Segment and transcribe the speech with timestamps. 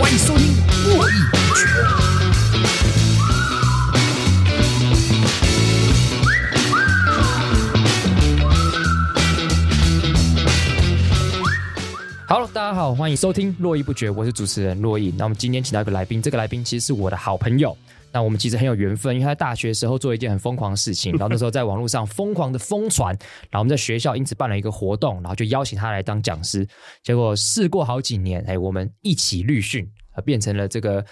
[0.00, 0.46] 欢迎收听
[0.86, 1.64] 《络绎不绝》。
[12.28, 15.12] Hello，大家好，欢迎收听《络绎不绝》，我是主持人珞亦。
[15.16, 17.76] 那我们今天请到一个来宾，这个来宾其实是我的好朋友。
[18.10, 23.14] 那我们其实很有缘分，因为他在大学时候做一件很疯狂的事情，然后那时候在网络上疯狂的疯传，
[23.50, 26.66] 然后我们在学校因此办了一个活动，然后就邀请他来当讲师。
[27.02, 29.86] 结果事过好几年，哎，我们一起律训，
[30.20, 31.04] 变成了这个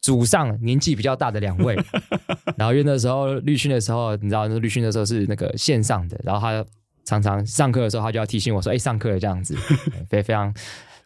[0.00, 1.76] 祖上年纪比较大的两位。
[2.56, 6.64] 然后因为那时候律训的时候，你知道，那律训的时候是那个线上的，然后他
[7.04, 9.56] 常常上课的时候，他就要提醒我说：“哎，上课了这样子。
[10.08, 10.54] ”非非常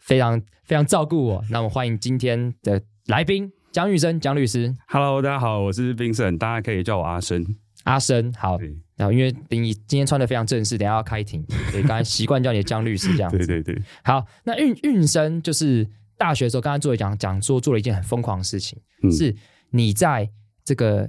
[0.00, 1.44] 非常非常照顾我。
[1.50, 3.50] 那我们欢迎今天的来宾。
[3.72, 7.44] 江玉生，江律师，Hello，大家好，我是 Vincent，大家可以叫我阿生。
[7.84, 8.58] 阿生，好。
[8.96, 13.36] 然后因为你今天穿的非常正式，等下要开庭，所以刚才习惯叫你江律师这样子。
[13.44, 13.82] 对对对。
[14.02, 15.86] 好，那运运生就是
[16.18, 19.34] 大学的时候，刚才作为讲讲说做了一件很疯狂的事情，嗯、是
[19.70, 20.28] 你在
[20.64, 21.08] 这个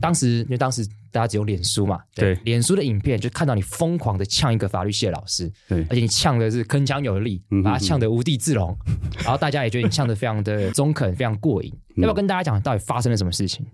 [0.00, 0.86] 当时，因为当时。
[1.12, 1.98] 大家只有脸书嘛？
[2.14, 8.76] 对，对脸书的影片就看到你疯狂的呛一个法律系的老师，对，而且你呛的是铿锵有力，把他呛得无地自容，
[9.24, 11.72] 然后大家也觉得你呛得非常的中肯，非常过瘾。
[11.94, 13.64] 要不要跟大家讲到底发生了什么事情？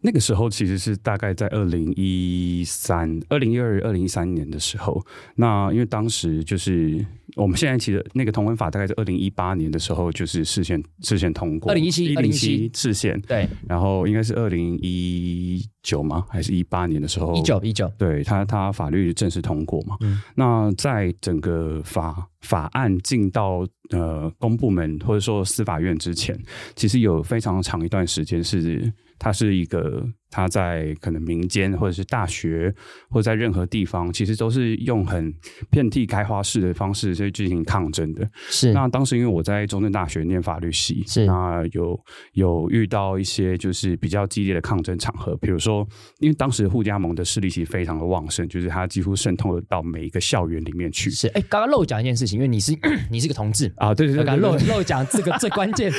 [0.00, 5.00] 那个时候其实是大概在二零一三、二零一二、二零一三年的时候。
[5.36, 16.24] 那因为当时就是我们现在其实那个同婚法大概是二零一八年的时候就是事先事先通过，二零一七、二零一七事先对，然后应该是二零一九吗？
[16.28, 17.34] 还是一八年的时候？
[17.34, 19.96] 一九一九，对他他法律正式通过嘛？
[20.00, 20.20] 嗯。
[20.34, 26.38] 那在整个法法案进到呃公部门或者说司法院之前，
[26.76, 28.92] 其实有非常长一段时间是。
[29.16, 32.74] 它是一个，他在可能民间或者是大学
[33.08, 35.32] 或者在任何地方，其实都是用很
[35.70, 38.28] 遍地开花式的方式去进行抗争的。
[38.48, 38.72] 是。
[38.72, 41.24] 那当时因为我在中正大学念法律系，是。
[41.24, 41.96] 那有
[42.32, 45.86] 有遇到一些就是比较激烈的抗争场合，比如说，
[46.18, 51.10] 因为当时护家盟的势力其实非常的旺盛，就是它几乎渗透到每一个校园里面去。
[51.10, 51.28] 是。
[51.28, 52.76] 哎，刚刚漏讲一件事情，因为你是
[53.08, 55.92] 你是个同志啊，对对对，对，漏漏讲这个最关键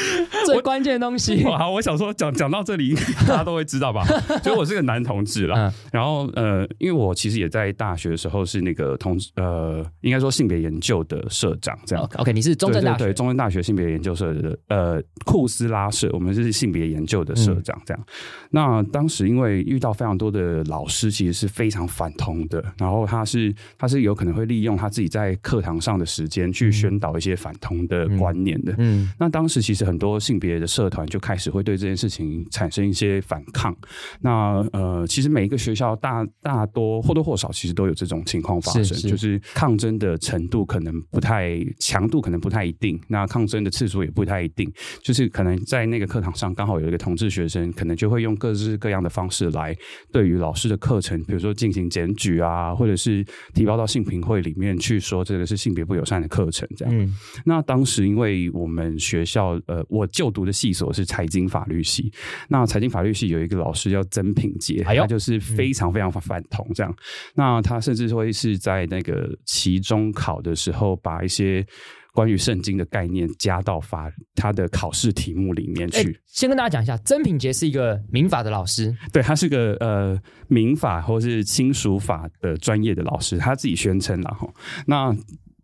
[0.45, 1.41] 最关键的东西。
[1.57, 2.93] 好，我想说讲讲到这里。
[3.27, 4.03] 大家都会知道吧？
[4.43, 5.55] 所以我是个男同志啦。
[5.57, 12.09] 嗯、然后呃，因为我其实也在大学的时候是那个同呃，应该说性别研究的社长这样。
[12.17, 18.03] OK，, 你是中正大学对，中正大学性别研究社的呃库斯拉社，我们是性别研究的社长这样。
[18.03, 18.13] 嗯、
[18.51, 22.63] 那当时因为遇到非常多的老师，其实是非常反同的。
[22.77, 28.71] 然后他是他是有可能会利用他自己在课堂上的时间去宣导一些反同的观念的。
[28.73, 33.15] 嗯，嗯那当时其实很多性别的社团就开始会对这件事情产生一些。
[33.25, 33.75] 反抗，
[34.21, 44.69] 那呃，其实每一个学校大大多或多或少，其实都有这种情况发生，是是就是抗争的程度可能不太强度，可能不太一定，那抗争的次数也不太一定，
[45.01, 49.73] 就是可能在那个课堂上刚好有一个同志学生，可能就会用各式各样的方式来
[50.11, 56.93] 对于老师的课程，比如说进行检举啊，或者是提报到性评会里面去说这个是性别不友善的课程这样。
[56.93, 62.11] 嗯，那当时因为我们学校呃，我就读的系所是财经法律系，
[62.49, 63.05] 那财经法律。
[63.05, 66.95] 律系有一个老师叫曾品杰，他就是非常非常反同这样。
[67.33, 71.65] 那他甚至会是在那个期中考的时候，把一些
[72.13, 76.19] 关于圣经的概念加到法他的考试题目里面去。
[76.25, 84.47] 先跟大家讲一下，曾品杰是一个民法的老师，对，他是个呃民法或是亲属法的专业的老师，他自己宣称了哈。
[84.85, 85.15] 那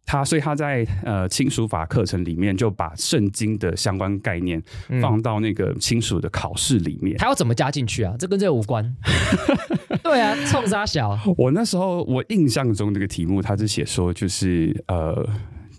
[0.05, 4.61] 他所以他在呃亲属法课程里面就把圣经的相关概念
[5.01, 8.15] 放到那个亲属的考试里面，嗯，他要怎么加进去啊？
[8.19, 8.95] 这跟这个无关。
[10.03, 11.17] 对啊，冲沙小。
[11.37, 15.27] 我那时候我印象中这个题目，他是写说就是呃。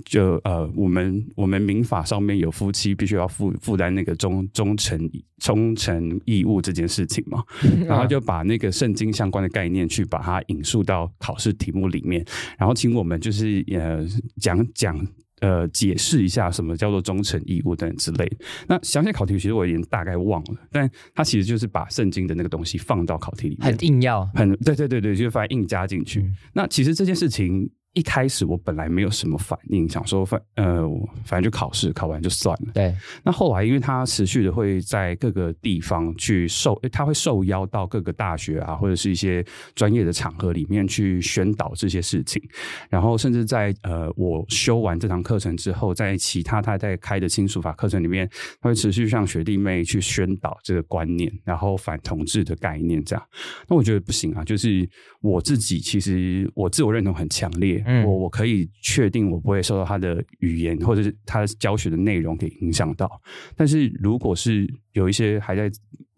[0.04, 7.42] 就呃，我们我们民法上面有夫妻必须要负负担那个忠忠诚忠诚义务这件事情嘛，
[7.86, 12.24] 然后就把那个圣经相关的概念去把它引述到考试题目里面，
[12.58, 14.06] 然后请我们就是呃
[14.40, 14.98] 讲讲
[15.40, 18.36] 呃解释一下什么叫做忠诚义务等之类的。
[18.68, 26.20] 那详细考题其实我已经大概忘了，但他其实就是把圣经的那个东西放到考题里面，很硬要，很对对对对，就是反正硬加进去。
[26.20, 27.70] 嗯、那其实这件事情。
[27.94, 30.82] 一开始我本来没有什么反应，想说反呃，
[31.24, 32.72] 反正就考试考完就算了。
[32.72, 32.94] 对。
[33.22, 39.44] 那后来，因为他持续的会在各个地方去受，他会受邀到各个大学啊，或者是一些
[39.74, 42.42] 专业的场合里面去宣导这些事情。
[42.88, 48.26] 然后，甚至在呃，我修完这堂课程之后，在其他他在开的亲属法课程里面，
[48.62, 53.22] 他会持续向学弟妹去宣导这个观念，然后反同志的概念这样。
[53.68, 54.88] 那我觉得不行啊，就是
[55.20, 57.81] 我自己其实我自我认同很强烈。
[58.06, 63.20] 我我可以确定我不会受到他的语言或者是他教学的内容给影响到。
[63.56, 65.70] 但是如果是有一些还在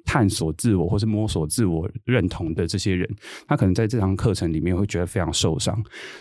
[0.04, 3.08] 探索自我或是摸索自我认同的这些人，
[3.48, 5.74] 他可能在这堂课程里面会觉得非常受伤。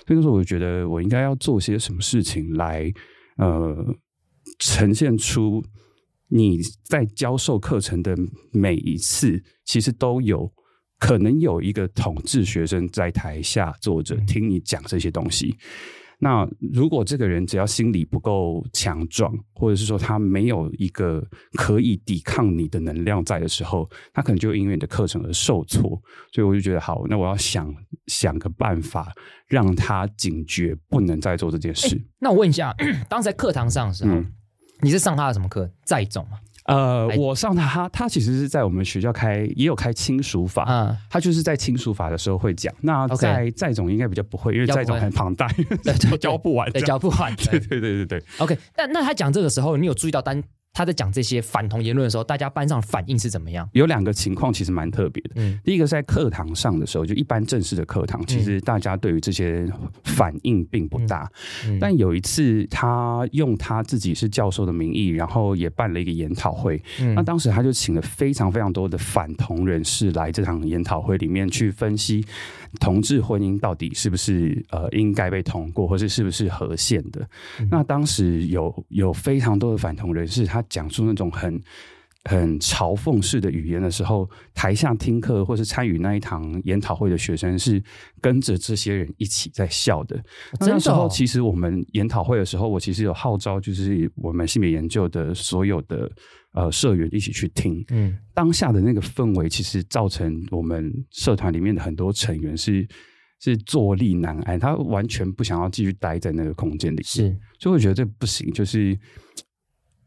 [0.07, 2.89] 所以说，我觉得我应该要做些什么事情来，
[3.37, 3.95] 呃，
[4.59, 5.61] 呈现出
[6.29, 8.15] 你在教授课程的
[8.53, 10.49] 每一次，其实都有
[10.99, 15.57] 可能有一个统治学生在台下坐着听你讲这些东西。
[16.19, 21.21] 那如果这个人只要心理不够强壮，或者是说他没有一个
[21.55, 26.01] 可以抵抗你的能量在的时候，他可能就因为你的课程而受挫。
[26.31, 27.75] 所以我就觉得好，那我要想
[28.07, 29.11] 想个办法，
[29.47, 31.89] 让他警觉，不能再做这件事。
[31.89, 32.73] 欸、那我问一下，
[33.09, 34.31] 当时在课堂上的时候，嗯、
[34.79, 35.69] 你是上他的什么课？
[35.83, 36.39] 载种吗？
[36.65, 42.73] 呃，我上他，他他其实是在我们学校开，也有开亲属法，嗯，他就是在亲属法的时候会讲。
[42.81, 45.47] 那在在总应该比较不会，因为在总很庞大，
[45.83, 48.23] 对，教不完，教不完，对对对对对。
[48.37, 50.41] OK，那那他讲这个时候，你有注意到单？
[50.73, 53.69] 他在讲这些反同言论的时候，大家班上反应是怎么样？
[53.73, 55.33] 有两个情况其实蛮特别的。
[55.35, 59.71] 嗯，第一个是在课堂上的时候，就一般正式的课堂，其实大家对于这些
[60.03, 61.31] 反应并不大。
[61.67, 66.81] 嗯嗯、但有一次，他用他自己是教授的名义，然后也办了一个研讨会。
[66.99, 72.25] 嗯、那当时他就请了非常非常多的反同人士来这场研讨会里面去分析
[72.79, 77.27] 同志婚姻到底是不是呃应该被通过，或是是不是合宪的。
[77.59, 81.61] 嗯、那当时有有非常多的反同人士，他讲出那种很
[82.29, 87.83] 很嘲讽式的语言的时候，台下听课或是参与那一堂研讨会的学生是
[88.21, 90.15] 跟着这些人一起在笑的。
[90.59, 96.09] 那，那时候，其实我们研讨会的时候，我其实有号召，就是我们性别研究的所有的
[96.53, 97.83] 呃社员一起去听。
[97.89, 102.87] 嗯，当下的那个氛围，其实造成我们社团里面的很多成员是
[103.41, 107.03] 是坐立难安，他完全不想要继续待在那个空间里。
[107.03, 108.97] 是，所以我觉得这不行，就是。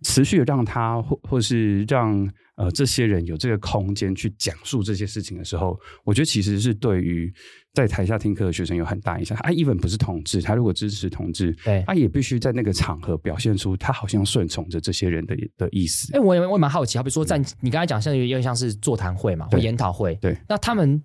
[0.07, 7.33] 持续的让他或或是让呃这些人有这个空间去讲述这些事情的时候，我觉得其实是对于
[7.75, 9.37] 在台下听课的学生有很大影响。
[9.43, 16.15] 他 even 不是同志，他如果支持同志，对，他也必须在那个场合表现出他好像顺从着这些人的的意思。
[16.15, 21.03] 哎、欸，我也我也蛮好奇，好比说在你刚才讲，像有点像是座谈会嘛，或研讨会，对，那他们。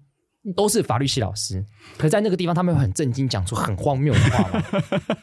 [0.55, 1.63] 都是法律系老师，
[1.97, 4.63] 可在那个地方，他们会很震惊，讲出很荒谬的话吗？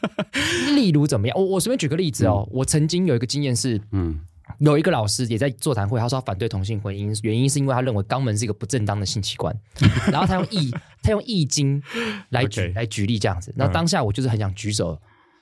[0.75, 1.37] 例如怎么样？
[1.37, 2.47] 我我随便举个例子哦。
[2.47, 4.17] 嗯、我曾经有一个经验是，嗯，
[4.59, 9.53] 有一个老师也在座谈会，他说他反对同性婚姻，原因是因为他认为肛门是一个不正当的性器官，
[10.09, 10.71] 然后他用易
[11.03, 11.83] 他用易经
[12.29, 13.53] 来举.来举例这样子。
[13.57, 14.97] 那当下我就是很想举手，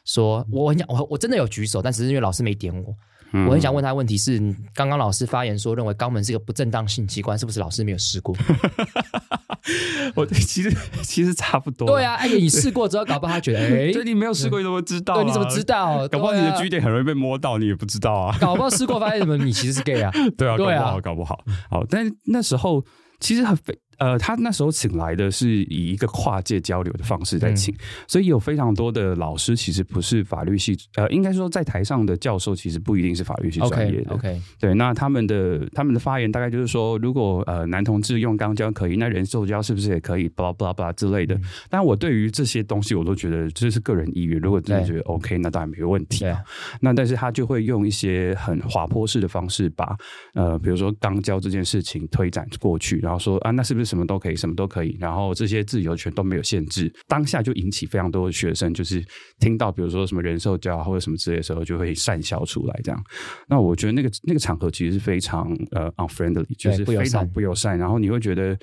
[0.06, 2.96] 说我很想我我真的有举手，但只是因为老师没点我。
[3.34, 4.40] 我很想问他问题是，
[4.74, 8.36] 刚刚老师发言说认为肛门是一个不正当性器官，是不是老师没有试过？
[10.16, 11.88] 我其实其实差不多。
[11.88, 15.16] 对啊，哎，你试过之后，搞不好他觉得， 哎，所以你没有试过，你怎么知道？
[15.16, 16.08] 对，你怎么知道？
[16.08, 18.38] 搞不好你的 G 点很容易被摸到，你也不知道啊。
[18.40, 20.12] 搞不好试过发现什么，你其实是 gay 啊？
[20.38, 21.44] 对啊，搞不好，搞不好。
[21.70, 22.84] 好，但是那时候
[23.20, 23.78] 其实很非。
[23.98, 27.78] 呃，他那时候请来的是以一个跨界交流的方式在请，嗯、
[28.08, 34.14] 所以有非常多的老师其实不是法律系，呃，应该说在台上的教授其实不一定是法律系专业的。
[34.14, 40.28] OK，, okay 对，那他们的他们的发言大概就是说，如果呃男同志用肛交可以，那人兽交是不是也可以？
[40.30, 41.36] 巴拉巴拉巴拉之类的。
[41.36, 44.40] 嗯、但我对于这些东西，我都觉得这是个人意愿。
[44.40, 46.26] 如果真的觉得 OK，那当然没有问题。
[46.26, 46.40] 啊。
[46.82, 49.98] 那但是他就会用一些很滑坡式的方式把，把
[50.34, 54.68] 呃，比如说肛交这件事情推展过去，然后说啊，那是不是什么都可以，什么都。
[54.68, 59.02] 可以，然后这些自由权都没有限制，当下就引起非常多的学生，就是
[59.40, 62.78] 听到比如说什么人兽交或者什么之类的时候，就会善笑出来。
[62.84, 63.02] 这样，
[63.48, 67.78] 那我觉得那个那个场合其实是非常呃 unfriendly，就是非常不友善。
[67.80, 68.60] 然后你会觉得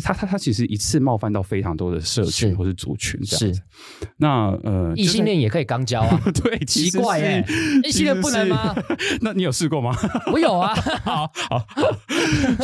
[0.00, 3.60] 他他他其实一次冒犯到非常多的社群或是族群这样子。
[3.60, 6.22] 是，那呃，异性恋也可以肛交啊？
[6.42, 7.44] 对，奇怪哎，
[7.84, 8.74] 异性恋不能吗？
[9.20, 9.94] 那你有试过吗？
[10.32, 10.74] 我有啊。
[11.04, 11.66] 好好，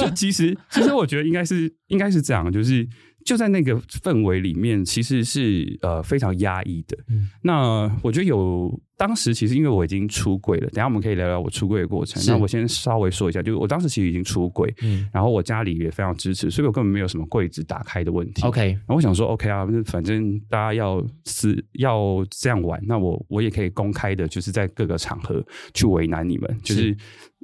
[0.00, 1.74] 就其实其实我觉得应该是。
[1.88, 2.86] 应该是这样，就是
[3.28, 6.96] 就在那个氛围里面，其实是呃非常压抑的。
[7.08, 12.22] 嗯、那我觉得有当时其实因为我已经出柜了，等下我们可以聊聊我出柜的过程。
[12.26, 18.40] 那我先稍微说一下，就是我当时其实已经出柜，嗯，然后我家里也非常支持，所以我根本没有什么柜子打开的问题。
[18.46, 25.44] OK，然后我想说，OK 啊，反正大家要是要这样玩，那我我也可以公开的，就是在各个场合
[25.74, 26.96] 去为难你们，就是。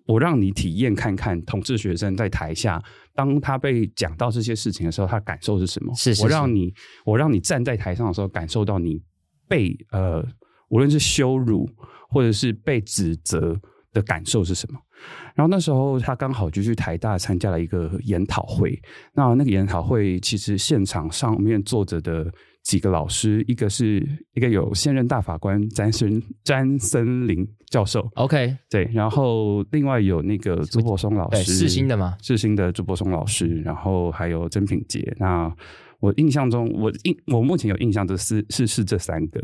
[0.07, 2.83] 我让你体验看看同志学生在台下，
[3.14, 5.94] 当他被讲到这些事情的时候，他感受是什么？
[5.94, 6.73] 是，是，是我让你，
[7.04, 9.00] 我让你站在台上的时候，感受到你
[9.49, 10.25] 被呃，
[10.68, 11.68] 无论是羞辱
[12.09, 13.59] 或者是被指责
[13.92, 14.78] 的感受是什么？
[15.35, 18.80] 然后那时候他刚好就去台大参加了一个研讨会，
[19.12, 22.33] 那那个研讨会其实现场上面坐着的
[22.64, 24.02] 几个老师，一个是
[24.33, 35.14] 一个有现任大法官詹森詹森林教授，OK，对，然后另外有那个朱柏松老师，是新的嘛，世新的朱柏松老师，然后还有曾品杰。
[35.18, 35.54] 那
[36.00, 39.40] 我印象中，我印我目前有印象的是是是这三个。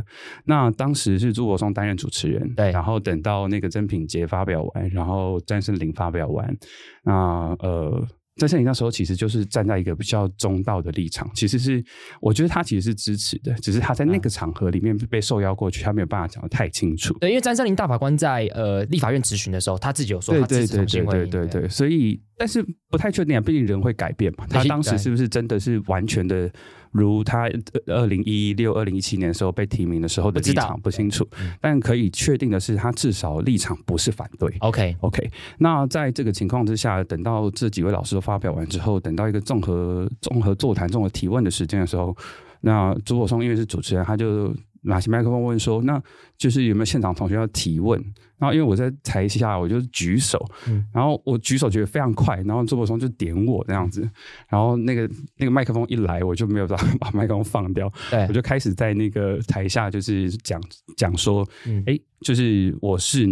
[0.47, 6.57] 那当时是朱柏松担任主持人，对，然后等到那个曾品杰发表完，然后詹森林发表完，
[7.05, 8.09] 那呃。
[8.41, 11.85] 在这里那时候，其实就是站在一个比较中道的立场，其实是
[12.21, 17.13] 我觉得他其实是支持的，只是他在那个场合里面被受邀过去，他没有办法讲得太清楚。
[17.19, 24.47] 对，因为詹森林大法官在呃立法院质询的时候，他自己有说他支持同性婚姻，对对对对对对，所以但是不太确定啊，毕竟人会改变嘛。
[24.49, 26.51] 他当时是不是真的是完全的？
[26.91, 27.49] 如他
[27.87, 31.27] 二零一六、二零一七年的时候被提名的时候的立场不清楚，
[31.61, 34.53] 但可以确定的是，他至少立场不是反对。
[34.61, 42.17] OK OK，那在这个情况之下，等到这几位老师都发表完之后，等到一个综合综合座谈、综合提问的时间的时候，
[42.61, 44.55] 那朱柏松因为是主持人，他就。
[44.83, 46.03] 拿起麦克风问说：“那
[46.39, 48.03] 就是有没有现场同学要提问？”
[48.39, 54.01] 然后因为我在台下，我就举手，嗯、然后我举手觉得非常快，然后周柏松就点我这样子，
[54.49, 55.07] 然后那个
[55.37, 60.59] 那个麦克风一来，我就没有把 把麦克风放掉，对我就开始在那个台下就是讲
[60.97, 61.47] 讲说
[61.87, 63.27] ：“哎、嗯，就是我是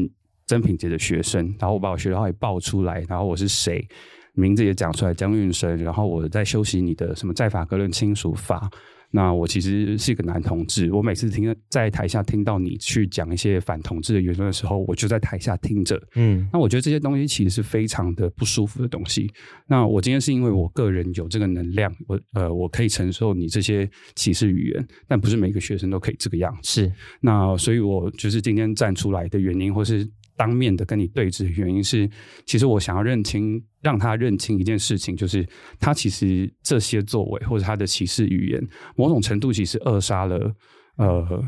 [0.47, 3.88] 曾品杰的学生，然后我把我学校也报出来，然后我是谁，
[4.35, 8.71] 名字也讲出来，江运生，然后我在修习你的什么在法格论亲属法。”
[9.11, 15.99] 那我其实是一个男同志，我每次听在台下听到你去讲一些反同志的言论的时候，我就在台下听着。
[16.15, 19.31] 嗯，那我觉得这些东西其实是非常的不舒服的东西。
[19.67, 26.83] 那我今天是因为我个人有这个能量，我呃我可以承受你这些歧视语言，但不是每个学生都可以这个样子。
[26.83, 30.09] 是，那所以我就是今天站出来的原因，或是。
[30.38, 32.09] 当面的跟你对峙的原因是，
[32.47, 35.45] 其实我想要认清，让他认清一件事情，就是
[35.80, 40.54] 他其实这些作为或者他的歧视语言，某种程度其实扼杀了
[40.97, 41.45] 呃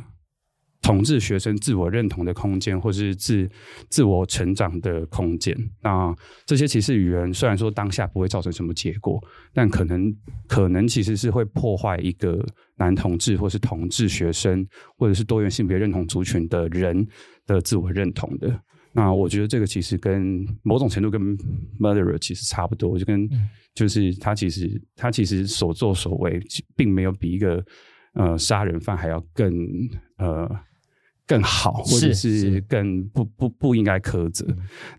[0.82, 3.49] 同志学生自我认同的空间，或是自
[3.90, 5.56] 自我成长的空间。
[5.82, 6.12] 那
[6.44, 9.23] 这些歧视语言虽然说当下不会造成什么结果，
[9.54, 10.12] 但可能
[10.49, 12.44] 可能其实是会破坏一个
[12.76, 14.66] 男同志或是同志学生，
[14.97, 17.06] 或者是多元性别认同族群的人
[17.47, 18.61] 的自我认同的。
[18.92, 21.20] 那我觉得这个其实跟某种程度跟
[21.78, 23.28] murderer 其实差不多，就跟
[23.75, 26.40] 就是他其实他其实所作所为，
[26.76, 27.64] 并没有比一个
[28.14, 29.52] 呃杀人犯还要更
[30.18, 30.50] 呃
[31.26, 34.47] 更好，或者是更不不不应该苛责。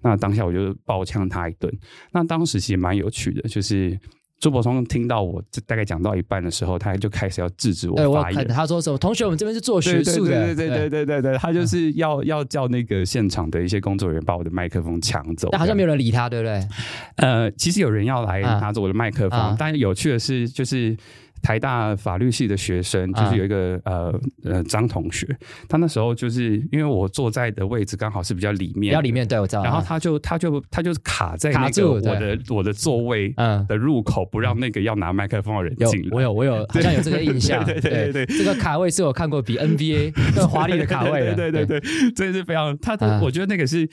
[0.02, 1.72] 那当下我就爆呛他一顿。
[2.12, 4.00] 那当时其实蛮有趣的，就是。
[4.42, 8.48] 朱柏松听到我这大概讲到一半的时候，他就开始要制止我发言。
[8.48, 8.98] 他说什么？
[8.98, 15.48] 同学，我们这边是做学术，对对对对对对对，他就是要要叫那个现场的一些工作人员把我的麦克风抢走。
[15.52, 16.68] 但好像没有人理他，对不对？
[17.18, 20.98] 呃，其实有人要来拿走我的麦克风，但有趣的是，就是。
[21.42, 25.28] 台大法律系的学生就是有一个、啊、呃呃张同学，
[25.68, 29.64] 他那时候就是因为我坐在的位置刚好是比较里面，比较里面，对，我知道。
[29.64, 33.34] 然后他就他就他就卡在那个我的我的座位
[33.68, 36.10] 的入口，不让那个要拿麦克风的人进来。
[36.12, 41.80] 我有我有好像有这个印象， 对对对这个卡位是我看过比 NBA 更华丽的卡位 了，对对对，
[42.16, 43.90] 真的是非常他的，我觉得那个是。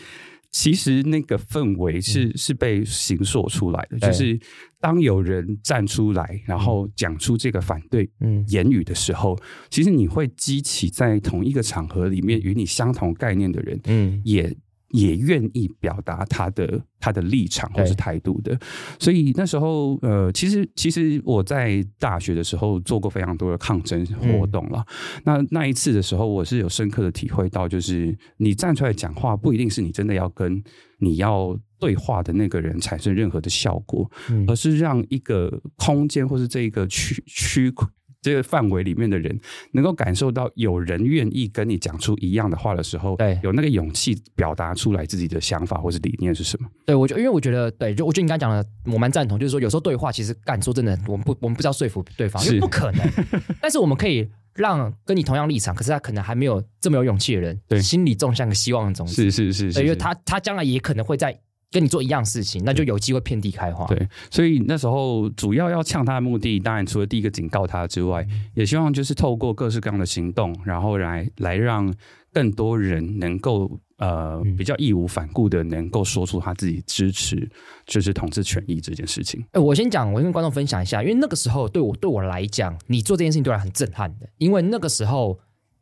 [0.50, 4.38] 其实那个氛围是、嗯、是被形塑出来的，就是
[4.80, 8.10] 当有人站出来，然后讲出这个反对
[8.48, 14.56] 言语的时候，嗯、其实你会激起在同一个场合里面与你相同概念的人，嗯，也。
[14.90, 18.58] 也愿意表达他的他的立场或是态度的，
[18.98, 24.84] 所以那时候呃，其实其实我在大学的时候做过非常多的抗争活动了。
[24.88, 30.62] 嗯、那那一次的时候，我是有深刻的体会到，就是你站出来讲话，不一定是你真的要跟
[30.98, 37.72] 你要对话的那个人产生任何的效果，嗯、而是让一个空间或是这个区区。
[38.20, 39.38] 这个范围里面的人
[39.72, 46.68] 能够感受到有人愿意跟你讲出一样的话的时候，对，有那个勇气表达出来自己的想法或是理念是什么？
[46.84, 53.00] 对，我就，因为我觉得，对，就我觉得你刚才讲的，我蛮赞同，就是说，有时候对话其实干说真的，我们不，我们不知道说服对方，因为不可能。
[53.62, 59.14] 但是我们可以让跟你同样立场，可是他可能还没有这么有勇气的人，对，心里种下个希望的种子。
[59.14, 61.38] 是是是，是，因为他他将来也可能会在。
[61.70, 63.86] 跟你做一样事情，那就有机会遍地开花。
[63.86, 71.92] 对，所以那时候主要要呛他的目的，当然除了第一个警告他之外，也希望就是透过各式各样的行动，然后来来让
[72.32, 77.48] 更多人能够呃比较义无反顾的能够说出他自己支持
[77.86, 79.44] 就是同志权益这件事情。
[79.52, 85.38] 哎，我先讲，我跟观众分享一下，因为那个时候对我对我来讲，你做这件事情对我很震撼的，因为那个时候。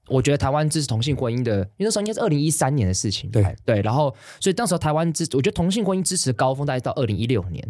[0.08, 7.62] 我觉得台湾支持同性婚姻的，因为那时候应该是二零一三年的事情，对对，然后所以当时台湾支，我觉得同性婚姻支持的高峰大概到二零一六年，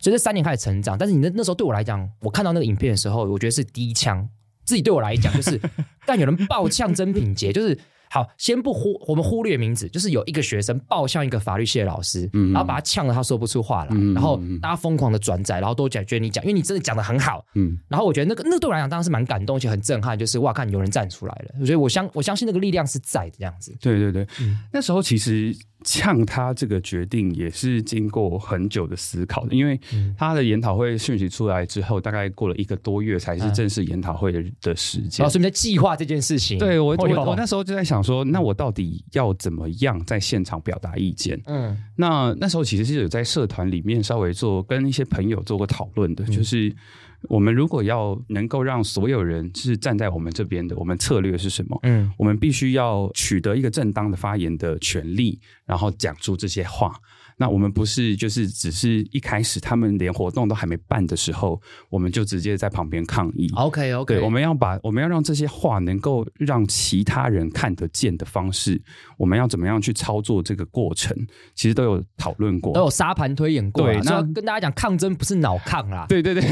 [0.00, 0.96] 所以这三年开始成长。
[0.98, 4.28] 但是你那那时候对我来讲，我看到那个影片的时候，我觉得是第一枪，
[4.64, 5.60] 自己对我来讲就是，
[6.06, 7.78] 但有人爆呛真品杰，就是。
[8.10, 23.76] 好，先不忽我们忽略名字，就是有一个学生爆向一个法律系的老师，嗯、然后把他呛得他说不出话来，嗯、然后大家疯狂的转载，然后都讲觉得你讲，因为你真的讲的很好，嗯，然后我觉得那个那个对我来讲当然是蛮感动，而且很震撼，就是哇，看有人站出来了，所以我相我相信那个力量是在的这样子。
[23.80, 25.56] 对对对，嗯、那时候其实。
[25.84, 29.78] 呛他这个决定也是经过很久的思考的，因为
[30.16, 35.24] 他的研讨会讯息出来之后，大概过了一个多月才是正式研讨会的的时间。
[35.24, 36.58] 哦，所以你在计划这件事情？
[36.58, 41.40] 对我，我我那时候就在想说，那我到底要怎么样在现场表达意见？
[41.46, 46.74] 嗯，那那时候其实是有在社团里面稍微做跟一些朋友做过讨论的，就是。
[47.22, 51.78] 我们如果要能够让所有人是站在我们这边的，我们策略是什么？
[51.82, 56.94] 嗯，我们必须要取得一个正当的发言的权利，然后讲出这些话。
[57.40, 63.48] 那我们不是就是只是一开始他们连活动都还没办的时候，我们就直接在旁边抗议。
[63.54, 68.82] OK OK，对，我们要把我们要让这些话能够让其他人看得见的方式，
[69.16, 71.16] 我们要怎么样去操作这个过程？
[71.54, 73.84] 其实都有讨论过，都有沙盘推演过。
[73.84, 76.06] 对，那跟大家讲，抗争不是脑抗啦。
[76.08, 76.42] 对对对，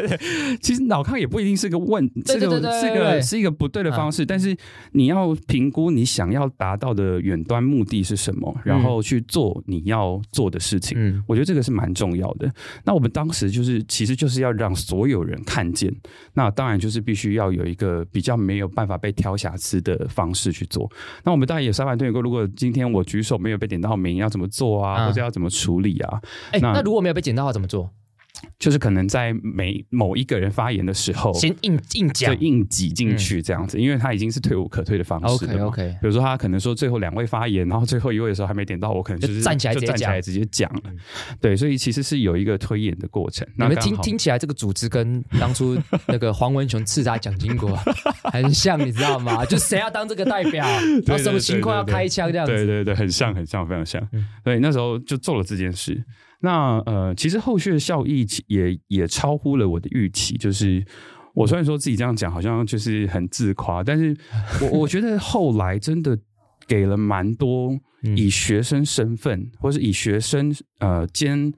[0.60, 4.26] 其实脑抗也不一定是个问，这个是个是一个不对的方式。
[4.26, 4.54] 但是
[4.92, 10.20] 你要评估你想要达到的远端目的是什么，然后去做你要。
[10.32, 12.52] 做的事情，嗯，我觉得这个是蛮重要的。
[12.84, 15.92] 那我们当时就是，其实就是要让所有人看见。
[16.34, 20.90] 那当然就是必须要有一个比较没有办法被挑瑕疵的方式去做。
[21.24, 25.04] 那我们当然也沙盘推演过，如果今天我举手没有被点到名，要怎么做啊？
[25.04, 26.20] 嗯、或者要怎么处理啊？
[26.52, 27.90] 哎、欸，那，那如果没有被点到的话，怎么做？
[28.58, 35.52] 就是可能在每某一个人发言的时候，先硬硬讲，就硬挤进去这样子，嗯、因为他已经是退无可退的方式了。
[35.54, 35.96] OK OK。
[36.00, 40.82] 比如说他可能说最后两位发言，然后最后一位的时候还没点到，我可能就是站起来站起来直接讲了。
[40.86, 40.96] 嗯、
[41.40, 43.46] 对，所以其实是有一个推演的过程。
[43.56, 47.76] 你们听听起来这个组织跟当初那个黄文雄刺杀蒋经国
[48.32, 49.44] 很像，你知道吗？
[49.44, 50.66] 就谁要当这个代表，
[51.06, 52.52] 然后什么情况要开枪这样子。
[52.52, 54.06] 对对对，很像很像，非常像。
[54.12, 56.02] 嗯、对，那时候就做了这件事。
[56.46, 60.36] 那呃，其实后续的效益也也超乎了我的预期。
[60.36, 60.84] 就是
[61.34, 64.16] 我虽然说自己这样讲，好像就是很自夸，但是
[64.60, 66.16] 我我觉得后来真的
[66.68, 67.76] 给了蛮多
[68.16, 71.52] 以学生身份，嗯、或是以学生呃兼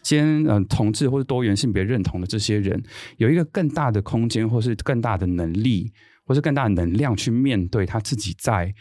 [0.00, 2.80] 兼呃同志或者多元性别认同的这些人，
[3.16, 5.90] 有一个更大的空间，或是更大的能力，
[6.24, 8.72] 或是更大的能量去面对他自己在。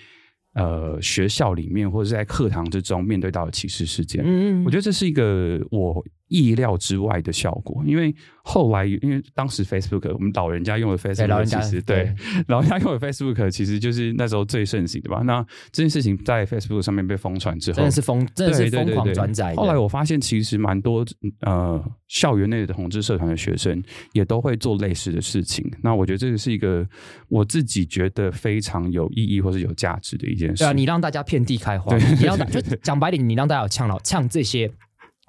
[0.54, 12.14] 呃，学校里面或者是在课堂之中面对到的歧视事件，嗯，我觉得这是一个我意料之外的效果，因为后来因为当时 Facebook 我们老人家用的 Facebook 其实对
[12.48, 15.22] 老人家用的 Facebook 其实就是那时候最盛行的吧。
[15.26, 19.54] 那这件事情在 Facebook 上面被疯传之后，真的是疯，真的是疯狂转载。
[19.56, 21.06] 后来我发现其实蛮多
[21.42, 25.70] 呃校园内的同志社团的学生也都会做类似的事情。
[25.82, 26.88] 那我觉得这个是一个
[27.28, 30.64] 我自己觉得非常有意义或是有价值的一件事。
[30.64, 34.72] 对啊，你让大家遍地开花，你要就讲白点，你让大家有呛到呛这些。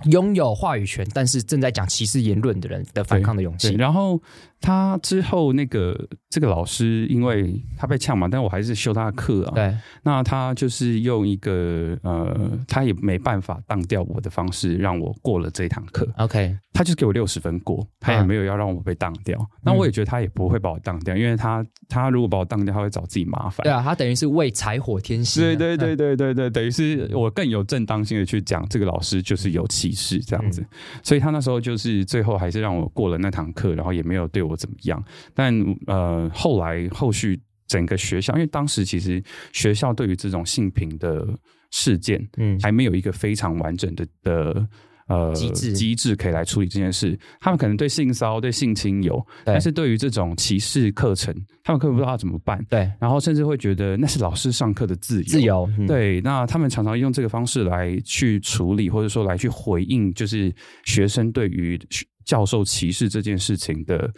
[0.04, 3.74] 拥有话语权，但是正在讲歧视言论的人的反抗的勇气。
[3.74, 4.20] 然后
[4.60, 9.52] 他之后那个这个老师，因为他被呛嘛，但我还是修他的课啊。
[9.54, 16.06] 对，那他就是用一个呃，他也没办法当掉我的方式，让我过了这一堂课。
[16.18, 19.38] OK，他就给我六十分过，他也没有要让我被当掉。
[19.40, 23.64] 啊、那我也觉得他也不会把我当掉，因为他他如果把我当掉，他会找自己麻烦。
[23.64, 25.42] 对啊，他等于是为柴火添薪。
[25.42, 30.68] 对对对对对对，等于是我更有正当性的去讲这个老师就是有歧视这样子，嗯、
[31.02, 35.02] 所以他那时候就是最后还是让我过了那堂课，然后也没有对我怎么样。
[35.34, 35.54] 但
[35.86, 41.26] 呃，后来后续整个学校，因为当时其实学校对于这种性平的
[41.70, 44.68] 事件，嗯，还没有一个非常完整的的。
[45.08, 47.18] 呃，机制机制可以来处理这件事。
[47.40, 51.34] 他们可能对性骚对性侵有，但是对于这种歧视课程，
[51.64, 52.64] 他们可能不知道怎么办。
[52.70, 55.24] 对，然后甚至会觉得那是老师上课的自由。
[55.24, 56.20] 自由，嗯、对。
[56.20, 61.76] 那他们常常用这个方式来去处理，或者说来去回应，就是学生对于
[62.24, 64.08] 教授歧视这件事情的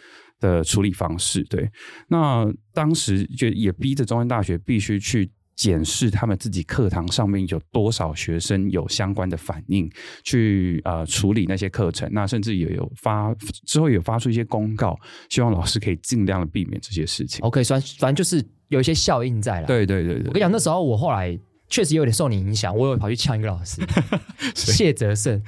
[0.43, 1.43] 的处理方式。
[1.45, 1.67] 对。
[2.07, 5.31] 那当时就也逼着中山大学必须去。
[5.55, 9.87] 检视他们自己课堂上面有多少学生有相关的反应，
[10.23, 13.31] 去呃处理那些课程，那甚至也有发
[13.67, 14.97] 之后有发出一些公告，
[15.29, 17.39] 希望老师可以尽量的避免这些事情。
[17.45, 19.67] OK，反反正就是有一些效应在了。
[19.67, 21.39] 对对对对，我跟你讲，那时候我后来
[21.73, 23.81] 确实有点受你影响，我有跑去呛一个老师，
[24.53, 25.41] 谢哲胜。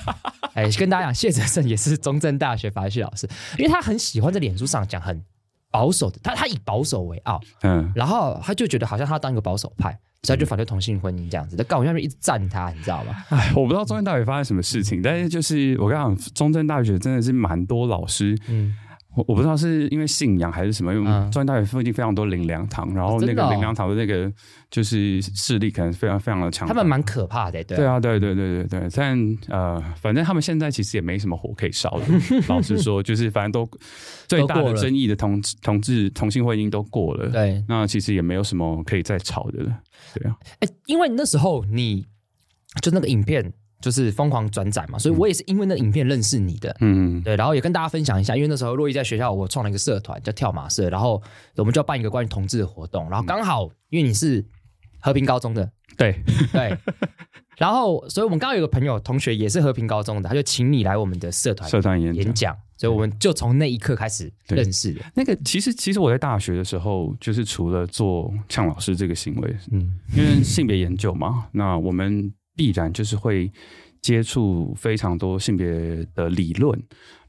[0.52, 5.24] 哎，跟大家讲，谢哲胜也是中正大学法律系老师，因为他很喜欢在脸书上讲很。
[5.72, 11.54] 保守的他，他以保守为傲，嗯，然后他就觉得好像他当一个保守派，所以他就反对同性婚姻这样子。
[11.54, 13.14] 在杠下面一直赞他，你知道吗？
[13.28, 18.74] 哎，我不知道中正大学发生什么事情，但是就是我跟你讲，中正大学真的是蛮多老师，嗯，
[19.16, 24.32] 我我不知道是因为信仰还是什么，因为中央大学附近非常多灵粮堂，然后那个灵粮堂的那个
[24.70, 27.76] 就是势力可能非常非常的强，他们蛮可怕的，对。
[27.76, 32.06] 对啊，对对对对对，但呃，反正他们现在其实也没什么火可以烧了，
[32.48, 33.68] 老实说，就是反正都
[34.28, 39.78] 最大的争议的同同志同性婚姻都过了，对，那其实也没有什么可以再吵的了，
[40.14, 42.06] 对啊，哎，因为那时候你
[42.80, 43.52] 就那个影片。
[43.80, 51.22] 就是疯狂转载嘛，所以我也是因为那影片认识你的，嗯，对，然后也跟大家分享一下，因为那时候洛伊在学校，我创了一个社团叫跳马社，然后
[51.56, 54.44] 我们就要办一个关于同志的活动，然后刚好因为你是
[55.00, 56.22] 和平高中的，对。
[56.52, 56.76] 对，
[57.56, 65.00] 然后所以我们刚刚有个朋友同学也是和平高中的，他就请你来我们的社团社团演演讲，所以我们就从那一刻开始认识的。
[65.14, 72.30] 那个其实其实我在大学的时候，就是除了做呛老师这个行为，嗯，因为性别研究嘛，那我们。
[72.60, 73.50] 必然就是会
[74.02, 76.78] 接触非常多性别的理论，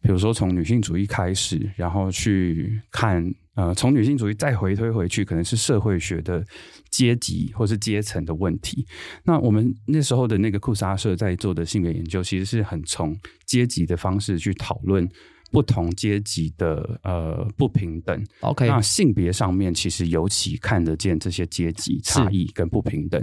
[0.01, 6.45] 比如说从女性主义开始，然后去看呃，从女性主义再回推回去，可能是社会学的
[6.89, 8.85] 阶级或是阶层的问题。
[9.23, 13.15] 那我们那时候的那个酷杀社在做的性别研究，其实是很从
[13.45, 15.07] 阶级的方式去讨论。
[15.51, 23.21] 不同阶级的呃不平等，OK，那性别上面其实尤其看得见这些阶级差异跟不平等。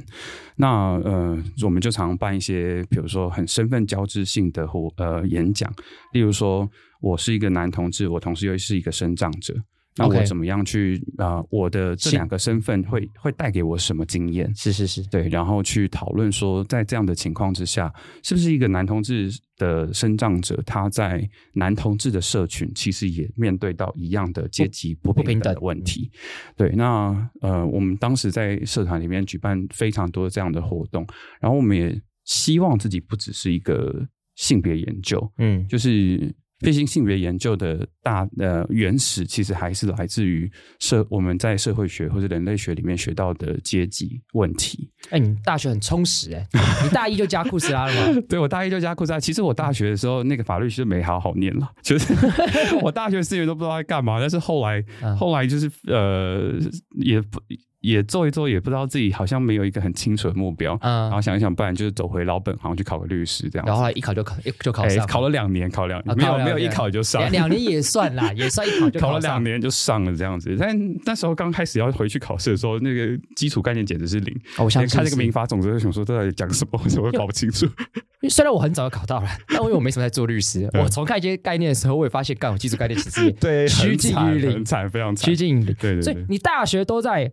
[0.55, 0.69] 那
[1.05, 5.73] 呃，我们就常办一些，比如说很身份交织性的活呃演讲，
[6.13, 6.69] 例如说
[7.01, 9.55] 我是一个男同志，我同时又是一个生长者。
[9.99, 11.47] 那我怎么样去啊、呃？
[11.51, 14.51] 我的这两个身份会会带给我什么经验？
[14.55, 26.11] 是是是，对，然后去讨论说，在这样的情况之下，是不是一个男同志的身障者，他在男同志的社群，其实也面对到一样的阶级不平等的问题？
[26.57, 31.07] 对，那呃，我们当时在社团里面举办非常多这样的活动，
[31.41, 34.07] 然后我们也希望自己不只是一个
[34.37, 36.35] 性别研究，嗯，就是。
[36.61, 44.91] 毕竟性别研究的大呃原始，其实还是来自于社我们在社会学或者人类学里面学到的阶级问题。
[45.11, 48.21] 哎、欸，你大学很充实哎、欸， 你大一就加库斯拉了吗？
[48.29, 49.21] 对，我大一就加库斯拉。
[49.21, 52.13] 其实我大学的时候那个法律系没好好念了，就是
[52.83, 54.19] 我大学四年都不知道在干嘛。
[54.19, 56.55] 但是后来、嗯、后来就是呃
[56.97, 57.41] 也不。
[57.81, 63.65] 也做一做，也不知道自己好像没有一个很清楚的目标，嗯，然后想一想，不然就是走回老本行去考个律师这样。
[63.67, 70.57] 然后后来一考就考，就考上，欸、考了两年，考两年，没有没有一考就上，两年也算啦，也算一考就考， 考了两年就上了这样子。
[70.59, 74.35] 但那时候刚开始要回去考试的时候，那个基础概念简直是零。
[74.57, 77.67] 哦、我想看那个民法总则，想说都在讲什么，我怎么搞不清楚？
[78.29, 85.67] 虽然我很早就考到了，但因为我没什么在做律师，我重看一些概念的时候，我也发现，干我基础概念其实 对趋近于零，很惨，非常惨，趋近于零。
[85.75, 86.03] 对，对对。
[86.03, 87.31] 所以你大学都在。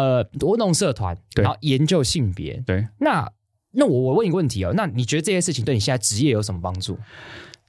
[0.00, 2.86] 呃，活动社团，然后研究性别，对。
[2.98, 3.30] 那
[3.72, 6.98] 那我我问一个问题哦，那你觉得这些事情对你现在职业有什么帮助？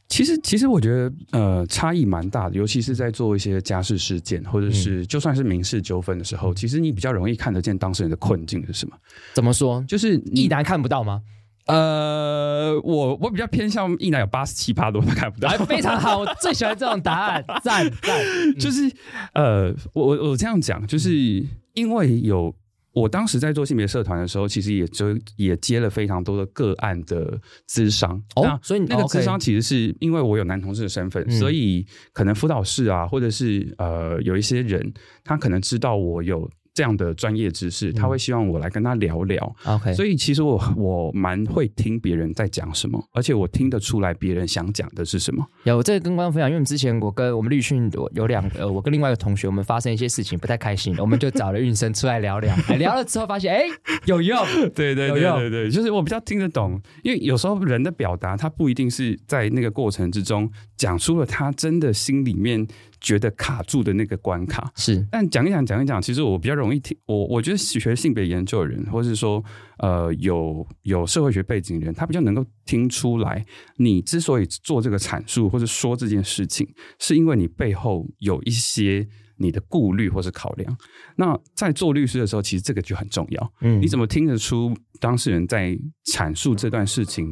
[0.07, 8.95] 其实其实我觉得呃差异蛮大的，尤其是在做一些家事事件，或者是就算是民事纠纷的时候，嗯，其实你比较容易看得见当事人的困境是什么。
[9.33, 9.81] 怎么说？
[9.87, 11.21] 就是一男看不到吗？
[11.67, 18.19] 呃，我我比较偏向一男有八十七八多都看不到，非常好，我最喜欢这种答案， 赞赞。
[18.59, 18.91] 就是
[19.33, 21.41] 呃，我我我这样讲，就是
[21.73, 22.55] 因为有
[22.93, 36.49] 我当时在做性别社团的时候，其实也就也接了非常多的个案的咨商哦，所以那个咨商其实是因为我有男同志的身份，嗯，所以可能辅导室啊，或者是呃有一些人，他可能知道我有。
[36.73, 39.55] 这样的专业知识，他会希望我来跟他聊聊。
[39.65, 45.45] OK，所以其实我我蛮会听别人在讲什么，而且我听得出来别人想讲的是什么。
[45.63, 52.55] 有这个跟观众分享，因为之前我跟我们律训有两个，我跟另外一个同学，我们发生一些事情不太开心，我们就找了运生出来聊聊。
[52.79, 53.63] 聊了之后发现，哎，
[54.05, 54.37] 有用。
[54.73, 62.65] 对对对对对，就是我比较听得懂，因为有时候人的表达，他不一定是在那个过程之中讲出了他真的心里面。
[63.01, 66.95] 觉得卡住的那个关卡是，但讲一讲讲一讲，其实我比较容易听。
[67.07, 69.43] 我我觉得学性别研究的人，或是说
[69.79, 73.43] 呃有有社会学背景的人，他比较能够听出来，
[73.77, 76.67] 你之所以做这个阐述或者说这件事情，
[76.99, 80.77] 是因为你背后有一些你的顾虑或是考量。
[81.15, 83.53] 那在做律师的时候，其实这个就很重要。
[83.61, 85.75] 嗯，你怎么听得出当事人在
[86.13, 87.27] 阐述这段事情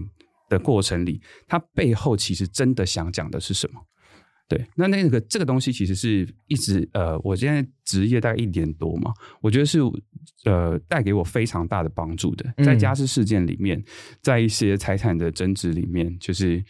[0.50, 3.80] 的过程里，他背后其实真的想讲的是什么？
[4.50, 9.80] 对，那那个这个东西其实是一直呃，我现在职业大概一年多嘛，我觉得是
[10.44, 12.52] 呃带给我非常大的帮助的。
[12.66, 13.82] 在家事事件里面，
[14.22, 16.64] 在一些财产的争执里面，就是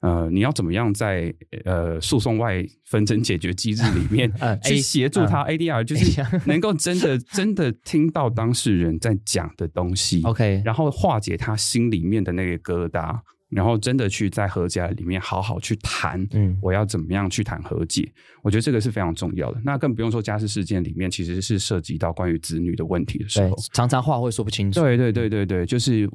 [0.00, 1.30] 呃你要怎么样在
[1.66, 4.32] 呃诉讼外纷争解决机制里 面
[4.64, 13.20] 去协助他 ADR， 就是能够真的真的听到当事人在讲的东西，OK，然后化解他心里面的那个疙瘩。
[13.56, 18.06] 然后真的去在和解里面好好去谈，嗯，我要怎么样去谈和解？
[18.42, 19.58] 我觉得这个是非常重要的。
[19.64, 24.78] 那更不用说家事事件里面其实是涉及到关于子女的问题的时候，常常话会说不清楚。
[24.78, 26.06] 对对对对对，就是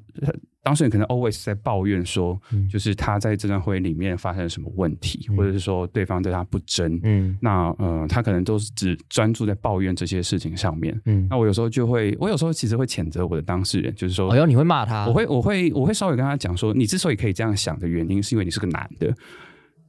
[0.64, 15.08] 当事人可能 always 在抱怨说，就是他在这段婚姻里面发生了什么问题，嗯、或者是说对方对他不真，嗯，那呃，他可能都是只专注在抱怨这些事情上面，嗯，那我有时候就会，我有时候其实会谴责我的当事人，就是说，哎呦，你会骂他？
[15.08, 19.12] 我会我会我会稍微跟他讲说，你之所以可以这样想的原因，是因为你是个男的。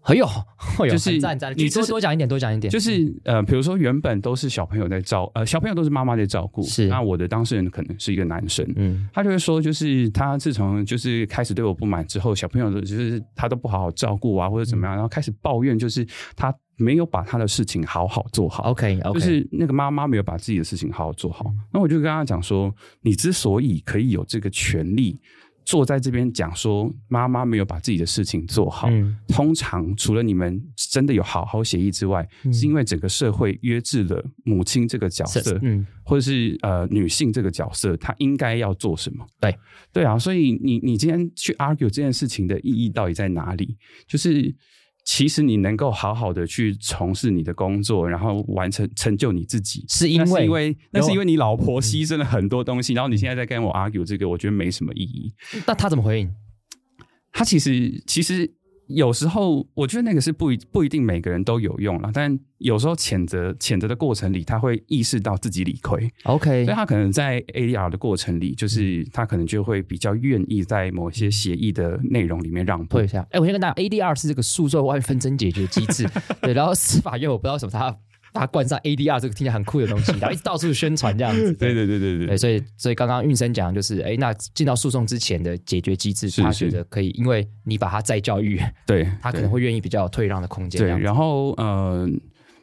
[0.04, 0.26] 很有，
[0.90, 1.12] 就是
[1.54, 2.68] 你多多讲一点，多讲一点。
[2.70, 6.60] 就是呃，比如说原本都是小朋友在照，呃，小朋友都是妈妈在照顾。
[6.64, 18.64] 是，那我的当事人可能是一个男生，嗯，他就会说，就是他自从就是开始对我不满之后，小朋友的就是他都不好好照顾啊，或者怎么样，然后开始抱怨，就是他没有把他的事情好好做好。
[18.70, 21.46] OK，OK，就是那个妈妈没有把自己的事情好好做好。
[21.72, 25.20] 那我就跟他讲说，你之所以可以有这个权利。
[25.64, 39.26] 坐在这边讲说妈妈没有把自己的事情做好，嗯、通常除了你们真的有好好协议之外，嗯、是因为整个社会约制了母亲这个角色，嗯、或者是呃女性这个角色，她应该要做什么？
[39.40, 39.56] 对
[39.92, 43.76] 对啊，所以你你今天去 argue 这件事情的意义到底在哪里？
[44.06, 44.54] 就是。
[45.04, 55.32] 其实你能够好好的去从事你的工作，然后完成成就你自己，是因为那是因为那是因为你老婆牺牲了很多东西，然后你现在在跟我 argue 这个，我觉得没什么意义。
[55.66, 56.34] 那他怎么回应？
[57.32, 58.54] 他其实其实。
[58.88, 66.10] 有时候我觉得那个是不一不一定每个人都有用了，但有时候谴责谴责的过程里，他会意识到自己理亏。
[66.24, 73.26] OK，所以他可能在 ADR 的过程里，就是他可能就会比较愿意在某些协议的内容里面让步一下。
[73.30, 76.06] 哎，我先跟大家，ADR 是这个诉讼外纷争解决机制，
[76.42, 77.96] 对，然后司法院我不知道什么他。
[78.32, 81.52] 把它冠上 ADR 这个听起来很酷的东西， 然后一直到处宣传这样子。
[81.60, 82.36] 对对对对对，对。
[82.36, 90.80] 所以所以刚刚运生讲就是，哎，那进到诉讼之前的解决机制，是是他觉得可以，因为你把他再教育， 对，他可能会愿意比较有退让的空间。
[90.80, 92.08] 对，然后呃，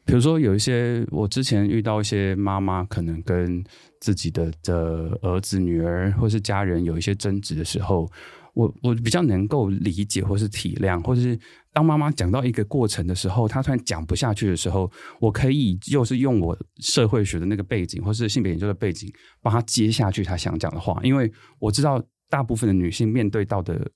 [0.05, 3.63] 比如说有一些我之前遇到一些妈妈，可能跟
[3.99, 8.09] 自己的的儿子、女儿或是家人有一些争执的时候。
[8.55, 11.39] 我我比较能够理解，或是体谅，或者是
[11.73, 23.89] 当妈妈讲到一个过程的时候，她突然讲不下去的时候，我可以又是用我社会学的那个背景，或是性别研究的背景，帮她接下去她想讲的话，因为我知道大部分的女性面对到的。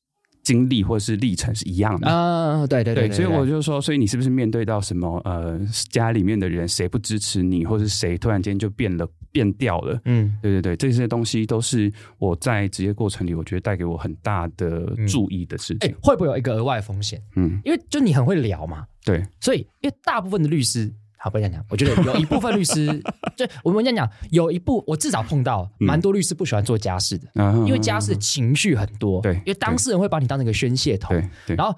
[0.43, 5.57] 经历或是历程是一样的啊，对对对，对，所以我就说，所以你是不是面对到什么呃，
[5.89, 9.99] 家里面的人谁不支持你，或是谁突然间就变了变掉了？
[10.05, 15.89] 嗯，对对对，这些东西都是我在职业过程里，我觉得带给我很大的注意的事情。
[15.89, 17.21] 哎，会不会有一个额外风险？
[17.35, 20.93] 嗯，因为就你很会聊嘛，对，所以因为大部分的律师。
[21.17, 21.65] 好，不要讲讲。
[21.69, 23.01] 我觉得有一部分律师，
[23.37, 29.21] 就我们讲讲，有一部我至少碰到蛮多律师不喜欢做家事的，嗯、因为家事情绪很多。
[29.21, 31.17] 对，因为当事人会把你当成一个宣泄筒。
[31.47, 31.73] 对，然后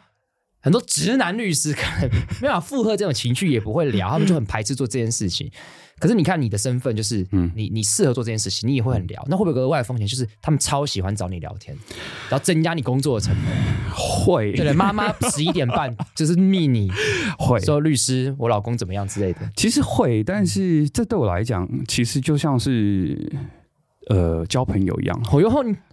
[0.66, 2.10] 很多直男律师可能
[2.42, 5.48] 没办法负荷这种情绪，也不会聊，他们就很排斥做这件事情。
[6.00, 7.24] 可是你看你的身份，就是
[7.54, 9.24] 你你适合做这件事情，你也会很聊。
[9.30, 10.08] 那会不会有额外的风险？
[10.08, 11.78] 就是他们超喜欢找你聊天，
[12.32, 13.94] 然后增加你工作的成本。
[13.94, 14.74] 会，对的。
[14.74, 16.92] 妈妈十一点半 就是密你，
[17.38, 19.42] 会说律师，我老公怎么样之类的。
[19.56, 23.32] 其实会，但是这对我来讲，其实就像是。
[24.08, 25.24] 呃，交朋友一样。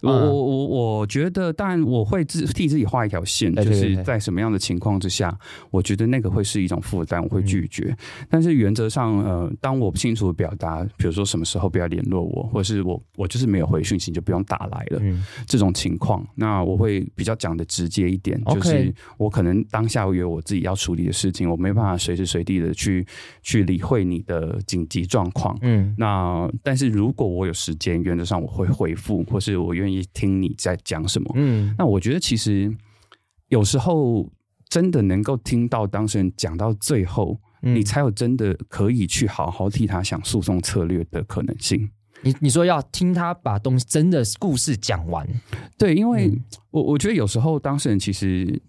[0.02, 0.66] 我我我
[0.98, 5.34] 我觉得，但我会自替自己画一条线，就是在什么样的情况之下，
[5.70, 7.96] 我觉得那个会是一种负担，我会拒绝。
[8.28, 15.00] 但是原则上，呃，当我不清楚的表达，比如说什么时候不要联络我，或者是我我就是没有回讯息，就不用打来了。
[15.46, 23.06] 这种情况，那我会比较讲的直接一点，就是我可能当下有我自己要处理的事情，我没办法随时随地的去
[23.42, 25.56] 去理会你的紧急状况。
[25.62, 28.01] 嗯，那但是如果我有时间。
[28.02, 31.32] 原则上我会回复，或是我愿意听你在讲什么。
[31.36, 32.74] 嗯，那我觉得其实
[33.48, 34.30] 有时候
[34.68, 41.90] 真的能够听到当事人讲到最后，嗯、你才有真的可以去好好替他想诉讼策略的可能性。
[42.22, 45.26] 你你说要听他把东西真的故事讲完，
[45.76, 46.32] 对，因为
[46.70, 48.60] 我我觉得有时候当事人其实。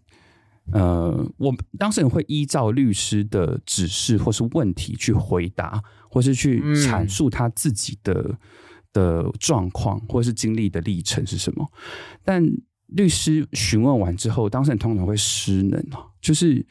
[0.72, 8.38] 呃，我当事人会依照律师的指示或是问题去回答，或是去阐述他自己的、嗯、
[8.94, 11.70] 的状况，或是经历的历程是什么。
[12.24, 12.42] 但
[12.88, 15.84] 律师询问完之后，当事人通常会失能，
[16.22, 16.66] 就是。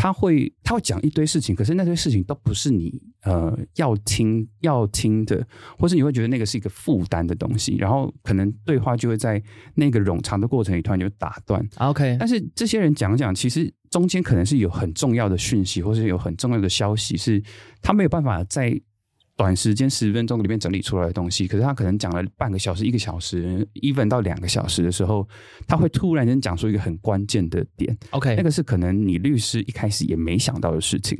[0.00, 5.44] 他会他会讲一堆事情，可是那堆事情都不是你呃要听要听的，
[5.76, 9.42] 或是你会觉得那个是一个负担的东西，然后可能对话就会在
[9.74, 11.68] 那个冗长的过程里突然就打断。
[11.78, 17.42] OK，但是这些人讲讲，其实中间可能是有很重要的讯息，或是有很重要的消息，是
[17.82, 18.80] 他没有办法在
[19.38, 25.26] 短时间十分钟里面整理出来的东西，可是他可能讲了半个小时、一个小时，even 到两个小时的时候，
[25.66, 27.96] 他会突然间讲出一个很关键的点。
[28.10, 31.16] OK，那个是可能你律师一开始也没想到的事情，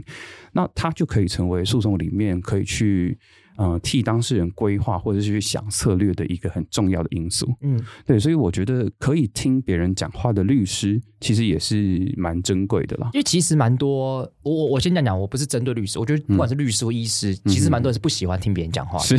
[0.53, 3.17] 那他就可以成为诉讼里面可以去。
[3.59, 7.53] 呃，替当事人规划或者是去想策略的一个很重要的因素。
[7.61, 13.11] 嗯，对，所以我觉得可以听别人讲话的律师，其实也是蛮珍贵的啦。
[13.15, 19.05] 因为其实蛮多，我我我先讲讲，我不是针对律师，我觉得不管是律师或医师，嗯、其实蛮多人是不喜欢听别人讲话的。
[19.05, 19.17] 是，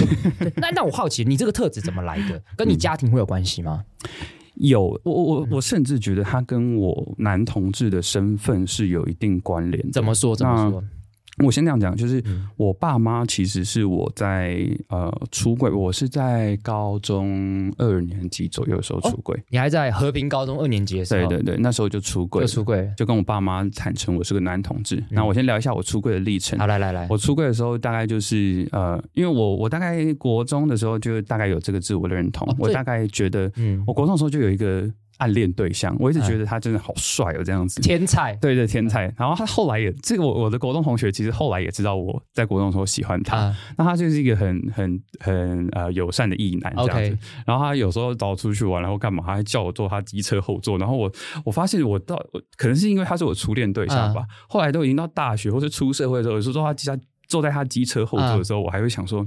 [0.55, 2.41] 那那我好奇，你这个特质怎么来的？
[2.55, 3.83] 跟你家庭会有关系吗？
[4.05, 4.09] 嗯、
[4.55, 9.91] 有，我我我甚至觉得他跟我男同志的身份是有一定关联。
[9.91, 10.33] 怎么说？
[10.33, 10.81] 怎么说？
[11.45, 12.23] 我先这样讲，就是
[12.57, 19.35] 我爸妈其实是我在呃出柜，我是在高中二年级左右的时候出柜。
[19.37, 21.27] 哦，你还在和平高中二年级的时候？
[21.27, 25.03] 对对对，那时候就出柜，就出柜，就跟我爸妈坦诚我是个男同志。
[25.09, 26.59] 那我先聊一下我出柜的历程。
[26.59, 34.89] 好，来来来，我出柜的时候大概就是呃，因为我我大概国中的时候就大概有这个自我的认同，哦，我大概觉得，嗯，我国中的时候就有一个。
[35.19, 37.79] 暗恋对象，我一直觉得他真的好帅哦，这样子。
[37.81, 39.03] 天才，对对，天才。
[39.17, 43.37] 然后他后来也，这个我我的国中同学其实后来也知道我在国中的时候喜欢他。
[43.37, 47.17] 啊、那他就是一个很很很呃友善的异男这样子。
[47.45, 50.77] 然后他有时候找我出去玩，然后干嘛，他还叫我坐他机车后座。
[50.77, 51.11] 然后我
[51.43, 52.15] 我发现我到
[52.57, 54.21] 可能是因为他是我初恋对象吧。
[54.21, 56.89] 啊、后来都已经到大学或是出社会的时候，有时候坐他机
[57.27, 59.25] 坐在他机车后座的时候，啊、我还会想说。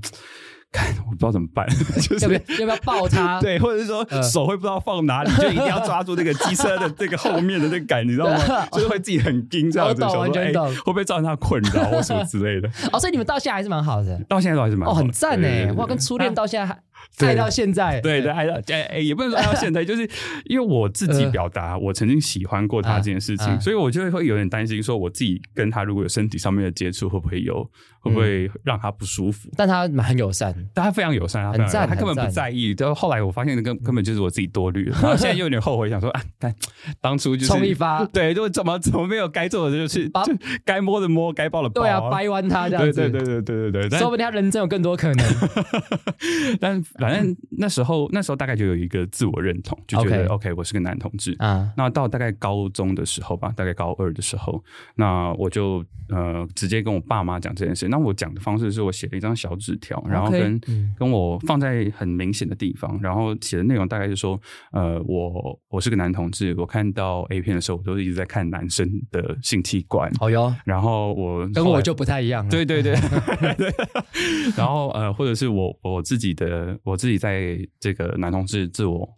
[0.73, 1.67] 看，我不知道怎么办，
[2.01, 3.39] 就是要不要要不要抱他？
[3.43, 8.67] 对，或者是说手会不知道放哪里，就一定要抓住那个机车的这个后面的那个杆，你知道吗？
[8.73, 12.69] 就是会自己很惊这样子，完全懂，会不会造成他困扰或什么之类的？
[12.93, 15.75] 哦，所以你们到现在还是蛮好的，到现在都还是蛮好的，哦，很赞呢。
[15.77, 16.79] 哇，跟初恋到现在还。
[17.21, 20.09] 爱到现在，对对，爱到哎也不能说爱到现在， 就是
[20.47, 27.63] 因为我自己表达，我曾经喜欢过他这件事情，所以我就会有点担心，说我自己跟他如果有身体上面的接触，会不会有，
[28.01, 29.49] 会不会让他不舒服？
[29.57, 32.75] 但他蛮友善，但他非常友善，他很赞，他根本不在意。
[32.79, 36.55] 然后后来我发现，根根本就是我自己多虑了，然后现在又有点后悔，想说啊，但
[37.01, 40.35] 当初就是冲一发， 对，就怎么怎么没有该做的就去就
[40.65, 45.27] 该摸的摸，该抱的抱，对啊，掰弯他这样子，对对对对对对对，说不定他人生有更多可能。
[46.61, 48.03] 但反正那时候。
[48.11, 51.73] 那时候大概就有一个自我认同，就觉得 OK，, okay 我是个男同志啊。
[51.77, 54.63] 那到大概高中的时候吧，大概高二的时候，
[54.97, 57.89] 那我就呃直接跟我爸妈讲这件事。
[57.89, 60.61] 那我讲的方式是我写了一张小纸条，然后跟
[60.99, 64.39] 跟我放在很明显的地方，然后写的内容大概是说，
[64.73, 70.13] 呃，我我是个男同志，我看到 A 片的时候，我都一直在看男生的性器官。
[70.19, 72.95] 好哟、哦，然后我跟我就不太一样对对，对。
[74.57, 77.59] 然后呃，或者是我我自己的我自己在。
[77.81, 79.09] 这个男同志自我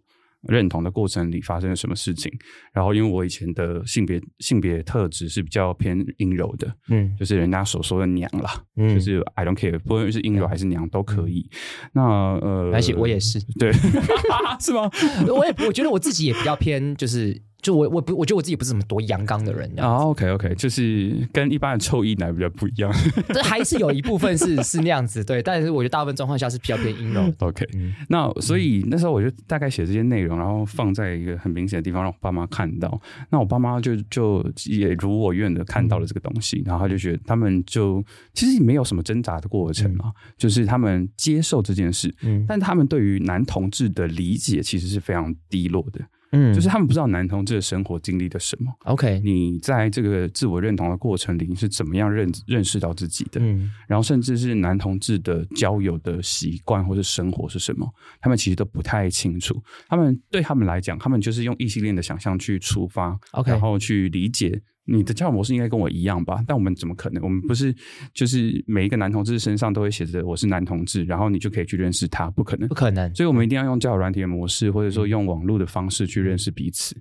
[0.47, 2.31] 认同的过程里发生了什么事情？
[2.73, 11.47] 然后，因为我以前的性别性别特质是比较偏阴柔的，嗯，就是人家所说的娘啦，嗯，就是 I don't care，不论是阴柔还是娘都可以。
[11.51, 13.71] 嗯、那呃，而且我也是，对，
[14.59, 14.89] 是吗？
[15.29, 17.39] 我也我觉得我自己也比较偏，就是。
[17.65, 19.97] 就我我不我觉得我自己不是什么多阳刚的人啊。
[19.97, 22.93] OK OK，就是跟一般的臭异男比较不一样。
[23.33, 25.41] 这还是有一部分是是那样子，对。
[25.41, 27.33] 但是我觉得大部分状况下是比较偏阴柔。
[27.39, 27.65] OK，
[28.07, 33.01] 那所以那时候我就大概写这些内容，然后放在一个很明显的地方，让我爸妈看到。
[33.31, 38.03] 那我爸妈就就也如我愿的看到了这个东西，然后他就觉得他们就
[38.35, 42.13] 其实也没有什么挣扎的过程嘛，就是他们接受这件事。
[42.21, 45.99] 嗯，但他们对于男同志的理解其实是非常低落的。
[46.35, 48.71] 嗯，就是他们不知道男同志的生活经历了什么。
[48.85, 53.39] OK，你在这个自我认同的过程里，你是怎么样认认识到自己的？
[53.41, 57.87] 嗯，然后甚至是男同志的交友的习惯或者生活是什么，
[58.19, 59.61] 他们其实都不太清楚。
[59.87, 64.61] 他们对他们来讲，他们就是用异性恋的想象去出发，OK，然后去理解。
[64.85, 66.43] 你的交友模式应该跟我一样吧？
[66.47, 67.23] 但我们怎么可能？
[67.23, 67.75] 我们不是
[68.13, 72.29] 就是每一个男同志身上都会写着我是男同志，然后你就可以去认识他？
[72.31, 73.13] 不可能，不可能。
[73.15, 76.95] 所以我们一定要用交友软体的模式，或者说用网络的方式去认识彼此。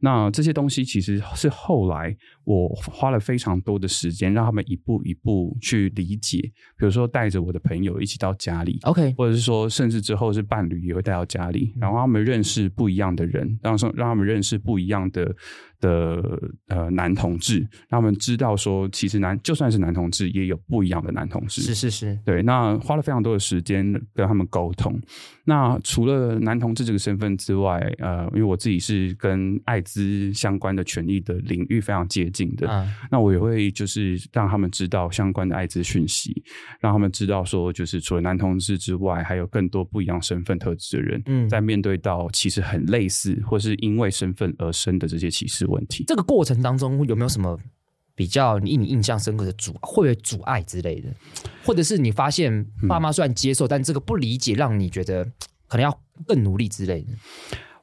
[0.00, 6.38] 那这些东西其实是后来我花了非常多的时间，让他们一步一步去理解。
[6.76, 15.34] 比如说带着我的朋友一起到家里，OK，或者是说甚至之后是伴侣也会带到家里，然后他们认识不一样的人，让让他们认识不一样的。
[15.80, 16.22] 的
[16.68, 17.58] 呃男同志，
[17.88, 21.62] 让他们知道说，其实男就算是男同志，也有不一样的男同志。
[21.62, 22.42] 是是是，对。
[22.42, 24.98] 那花了非常多的时间跟他们沟通。
[25.44, 36.42] 那除了男同志这个身份之外，呃，因为我自己是跟艾滋相关的权益的领域非常接近的，嗯、那我也会就是让他们知道相关的艾滋讯息，
[36.78, 46.04] 让他们知道说，就是除了男同志之外，还有更多不一样身份特质的人，嗯，在面对到其实很类似或是因为身份而生的这些歧视问题。
[46.06, 47.58] 这个过程当中有没有什么？
[48.16, 51.08] 比较你印你印象深刻的阻会不会阻碍之类的，
[51.64, 55.24] 或者是你发现爸妈虽然接受，嗯、但这个不理解让你觉得
[55.66, 57.08] 可能要更努力之类的。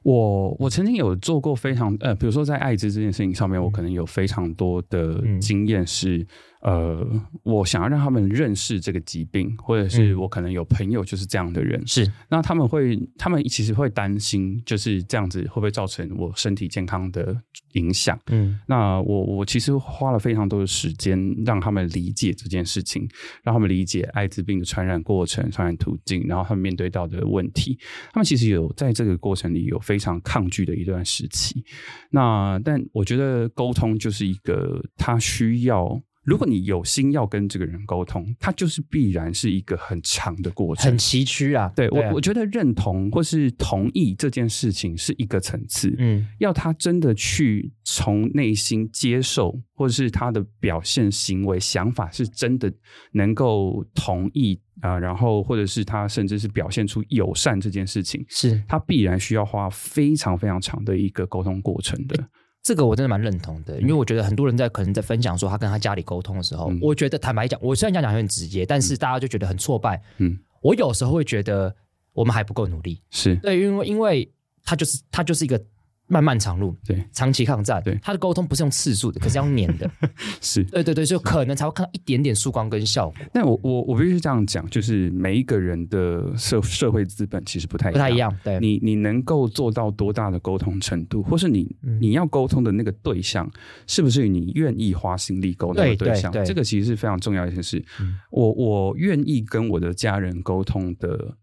[0.04, 6.24] 我我曾经有做过非常呃，比如说在艾滋这件事情上面，我可能有非常多的经验是。
[6.60, 7.06] 呃，
[7.44, 17.36] 我想要让他们认识这个疾病，或者是我可能有朋友就是这样的人，是、嗯、那他们会，他们其实会担心，就是这样子会不会造成我身体健康的
[17.74, 18.18] 影响？
[18.32, 23.08] 嗯，那我我其实花了非常多的时间让他们理解这件事情，
[23.44, 27.78] 让他们理解艾滋病的传染过程、传染途径，然后他们面对到的问题，
[28.12, 31.64] 他们其实有在这个过程里有非常抗拒的一段时期。
[32.10, 36.02] 那但我觉得沟通就是一个他需要。
[36.28, 41.72] 如果你有心要跟这个人沟通，他就是必然是一个很长的过程，很崎岖啊。
[41.74, 52.70] 对，我，我觉得认同或是同意这件事情是一个层次，嗯，要他真的去从内心接受，或者是他的表现、行为、想法是真的
[53.12, 62.28] 能够同意啊，呃，然后或者是他甚至是表现出友善这件事情，是他必然需要花非常非常长的一个沟通过程的。
[62.62, 70.02] 这个我真的蛮认同的，因为我觉得很多人在可能在分享说他跟他家里沟通的时候，嗯、我觉得坦白讲，我虽然讲讲很直接，但是大家就觉得很挫败。
[70.18, 71.74] 嗯，我有时候会觉得
[72.12, 74.30] 我们还不够努力，是对，因为因为
[74.64, 75.62] 他就是他就是一个。
[76.08, 79.90] 漫漫长路，对，长期抗战，对，他的沟通不是用次数的，可是要黏的，
[80.40, 83.18] 是对对对，就可能才会看到一点点曙光跟效果。
[83.34, 88.38] 那我我我必须这样讲，就是每一个人的社社会资本其实不太一样，不太一样。
[88.42, 93.50] 对，你你能够做到多大的沟通程度，或是你你要沟通的那个对象，
[93.86, 96.32] 是不是你愿意花心力沟通的对象？
[96.44, 97.84] 这个其实是非常重要的一件事。
[98.30, 101.36] 我我愿意跟我的家人沟通的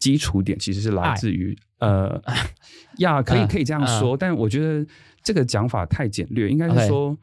[0.00, 1.56] 基础点，其实是来自于。
[1.80, 2.22] 呃，
[2.98, 4.86] 呀，可以可以这样说，uh, uh, 但我觉得
[5.22, 7.16] 这个讲法太简略，应该是说，okay.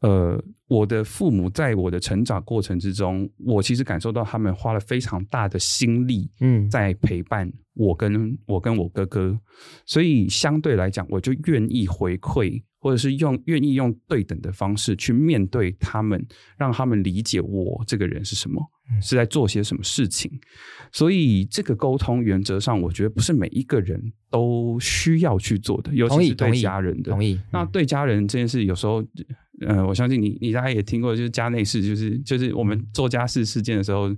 [0.00, 9.38] 呃，我的父母在我的成长过程之中，我其实感受到他们花了非常大的心力，嗯，在陪伴我跟、嗯、我跟我哥哥，
[9.86, 16.24] 所以相对来讲，我就愿意回馈，或者是用愿意用对等的方式去面对他们，
[16.58, 18.62] 让他们理解我这个人是什么。
[19.02, 20.30] 是在做些什么事情，
[20.92, 27.10] 所以这个沟通原则上，我觉得不是每一个人都需要去做的，尤其是对家人的。
[27.10, 27.34] 同意。
[27.34, 27.44] 同意。
[27.50, 29.04] 那对家人这件事，有时候，
[29.60, 34.10] 呃，我相信你，你大概也听过，就是家内事，就是就是我们做家事事件的时候。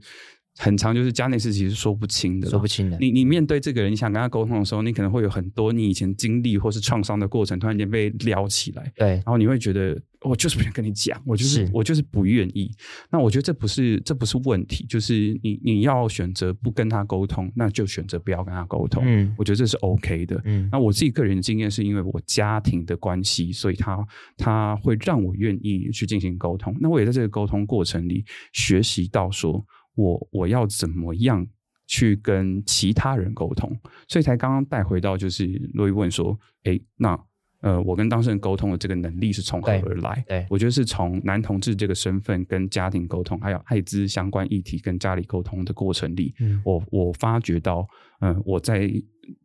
[0.58, 2.98] 很长，就是家内事其实说不清的，说不清的。
[2.98, 8.92] 你你面对这个人，你想跟他沟通的时候，你可能会有很多你以前经历或是创伤的过程，突然间被撩起来。
[8.96, 12.68] 对，然后你会觉得，我就是不想跟你讲，我就是，是我就是不愿意。
[13.08, 19.04] 那我觉得这不是这不是问题，就是你你要选择不跟他沟通，那就选择不要跟他沟通。
[19.06, 20.40] 嗯，我觉得这是 OK 的。
[20.44, 24.04] 嗯，那我自己个人的经验是因为我家庭的关系，所以他
[24.36, 26.76] 他会让我愿意去进行沟通。
[26.80, 29.64] 那我也在这个沟通过程里学习到说。
[29.98, 31.44] 我我要怎么样
[31.88, 33.76] 去跟其他人沟通？
[34.06, 35.44] 所以才刚刚带回到，就是
[35.74, 37.18] 洛伊问说，哎，那
[37.62, 40.22] 呃，我跟当事人沟通的这个能力是从何而来？
[40.28, 47.84] 对，对我觉得是从男同志这个身份跟家庭沟通，还有艾滋相关议题跟家里沟通的过程里，嗯、我我发觉到，
[48.20, 48.88] 嗯、呃，我在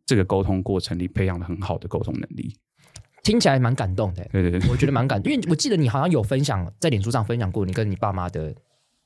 [0.06, 2.54] 这个沟通过程里培养了很好的沟通能力，
[3.24, 4.24] 听起来蛮感动的。
[4.30, 8.54] 对对对，我觉得蛮感，因为我记得你好像有分享在脸书上分享过你跟你爸妈的。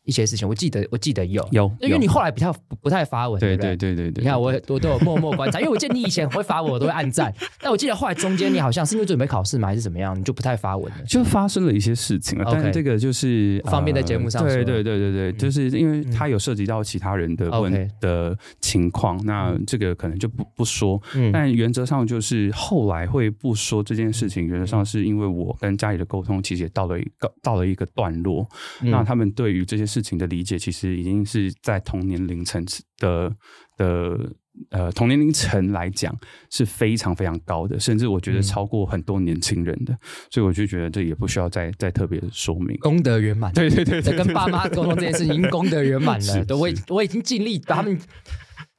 [0.08, 4.22] 一些事情，我记得，我记得有有，因为你后来比较不，不太发文，对对对对对。
[4.22, 7.32] 你看我我都有默默观察，因为我记得你以前会发文，我都会按赞。
[7.60, 11.04] 但我记得后来中间你好像是因为准备考试嘛，还是怎么样，你就不太发文了。
[11.06, 14.54] 就发生了一些事情了，但这个就是方便在节目上说。
[14.54, 21.00] 对对对对对，就是因为它有涉及到其他人的问的情况，那这个可能就不不说。
[21.32, 28.48] 但原则上就是后来会不说这件事情，原则上是因为我跟家里的沟通其实也到了一个到了一个段落，
[28.80, 30.98] 那他们对于这些事情的理解其实。
[30.98, 32.64] 已经是在同年龄层
[32.98, 33.32] 的
[33.76, 34.32] 的
[34.70, 36.12] 呃同年龄层来讲
[36.50, 39.98] 是非常非常高的，甚至我觉得超过很多年轻人的，嗯、
[40.30, 43.52] 所以我就觉得这也不需要再再特别说明，功德圆满。
[43.52, 46.42] 对对对，在跟爸妈沟通这件事情已经功德圆满了。
[46.46, 47.96] 都，我我已经尽力把他们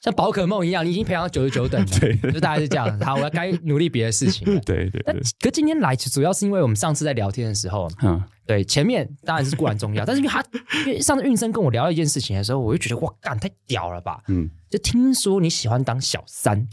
[0.02, 3.00] 像宝可梦一样，你已经培养到九十九等了，对就大概是这样。
[3.02, 4.60] 好，我要该努力别的事情了。
[4.66, 5.22] 对对对。
[5.42, 8.22] 可今天来主要是因为我们上次在聊天的时候，嗯。
[8.48, 10.44] 对，前面当然是固然重要，但是因为他
[10.84, 14.24] 因为上次运生跟我聊了一件事情的时候，我就觉得哇，干太屌了吧！
[14.28, 16.68] 嗯，就听说你喜欢当小三，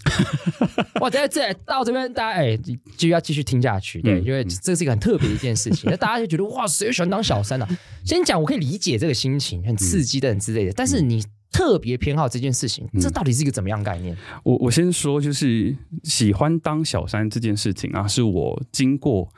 [1.02, 2.58] 哇，在这到这边大家哎，
[2.96, 7.68] 就要继续听下去，对，因为这是一个很特别的一件事情，那大家就觉得哇，谁喜欢当小三呢？
[8.06, 14.16] 先讲，我可以理解这个心情，很刺激的很之类的，但是你特别偏好这件事情，这到底是一个怎么样概念？
[14.42, 19.28] 我我先说，就是喜欢当小三这件事情啊，是我经过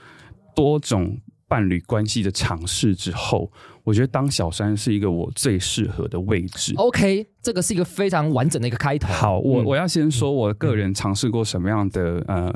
[0.55, 1.19] 多种。
[1.51, 3.51] 伴侣关系的尝试之后，
[3.89, 6.75] 我觉得当小三是一个我最适合的位置。
[6.77, 7.27] OK。
[7.41, 9.11] 这个是一个非常完整的一个开头。
[9.11, 12.53] 好，我我要先说，我个人尝试过什么样的呃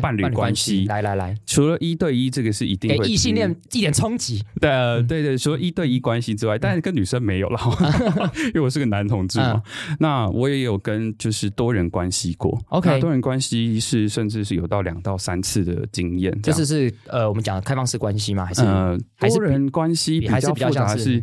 [0.00, 0.84] 伴侣关系。
[0.86, 4.42] 来来来，除了一对一，这个是一定会给异性恋一点冲击。
[4.60, 4.70] 对
[5.06, 7.60] 对对，除了一对一关系之外，但是跟女生没有了，
[8.46, 9.62] 因为我是个男同志嘛。
[10.00, 12.58] 那我也有跟就是多人关系过。
[12.70, 16.36] OK，多人关系是甚至是有到两到三次的经验。
[16.42, 18.44] 这是是呃，我们讲的开放式关系吗？
[18.44, 21.22] 还是呃，多人关系比较复杂是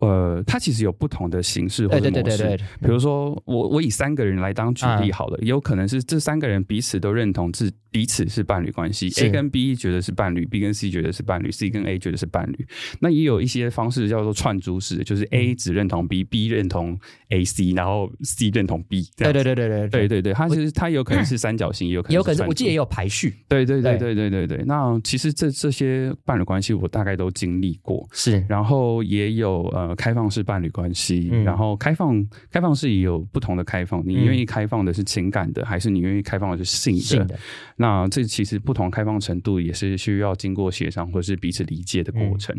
[0.00, 2.36] 呃，它其实有不同的形式或者模式。
[2.38, 12.66] 对，比如说我我以三个人来当举例好了，也有可能是这三个人彼此都认同自彼此是伴侣关系，A 跟 B 觉得是伴侣，B 跟 C 觉得是伴侣，C 跟 A 觉得是伴侣。
[12.98, 19.08] 那也有一些方式叫做串珠式，就是 A 只认同 B，B 认同 A C，然后 C 认同 B。
[19.16, 23.32] 对对对对对对对对，它其实它有可能是三角形，也有可能有可能，我记得也有排序。
[23.46, 24.64] 对对对对对对对。
[24.66, 28.44] 那其实这这些伴侣关系我大概都经历过，是。
[28.48, 37.00] 然后也有呃开放式伴侣关系，然后开放开放式也有不同的开放，你愿意开放的是情感的，还是你愿意开放的是性的？
[37.00, 37.38] 性的。
[37.84, 42.58] 那这其实不同开放程度也是需要经过协商或是彼此理解的过程。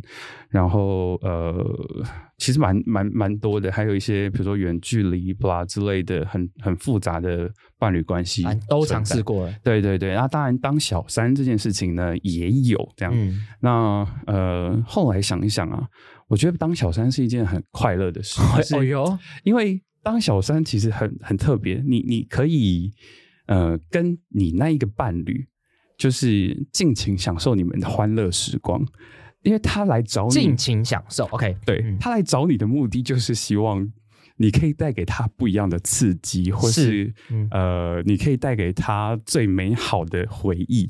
[0.50, 1.54] 然后呃，
[2.38, 7.50] 其实蛮蛮蛮多的，还有一些比如说远距离不啦之类的，很很复杂的
[7.80, 9.54] 伴侣关系都尝试过了。
[9.64, 13.12] 对对对，那当然当小三这件事情呢也有这样。
[13.16, 15.88] 嗯、那呃后来想一想啊，
[16.28, 18.40] 我觉得当小三是一件很快乐的事。
[18.78, 19.82] 哦哟，因为。
[20.06, 22.92] 当小三其实很很特别，你你可以
[23.48, 25.48] 呃跟你那一个伴侣，
[25.98, 28.86] 就是尽情享受你们的欢乐时光，
[29.44, 33.92] 因为他来找你尽情享受，OK，对、嗯、他来找你的目的就是希望
[34.38, 37.14] 你可以带给他不一样的刺激，或是，
[37.52, 40.90] 呃你可以带给他最美好的回忆。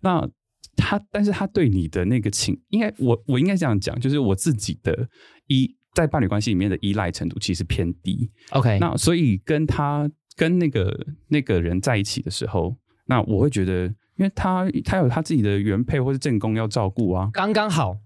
[0.00, 0.28] 那
[0.76, 5.08] 他但是他对你的那个情，应该我我应该这样讲，就是我自己的
[5.46, 5.76] 依。
[5.94, 8.30] 在伴侣关系里面的依赖程度其实偏低。
[8.52, 12.76] OK，那所以跟他跟那个那个人在一起的时候，
[13.06, 17.96] 那我会觉得，因为他他有他自己的原配或是正宫要照顾啊，刚刚好。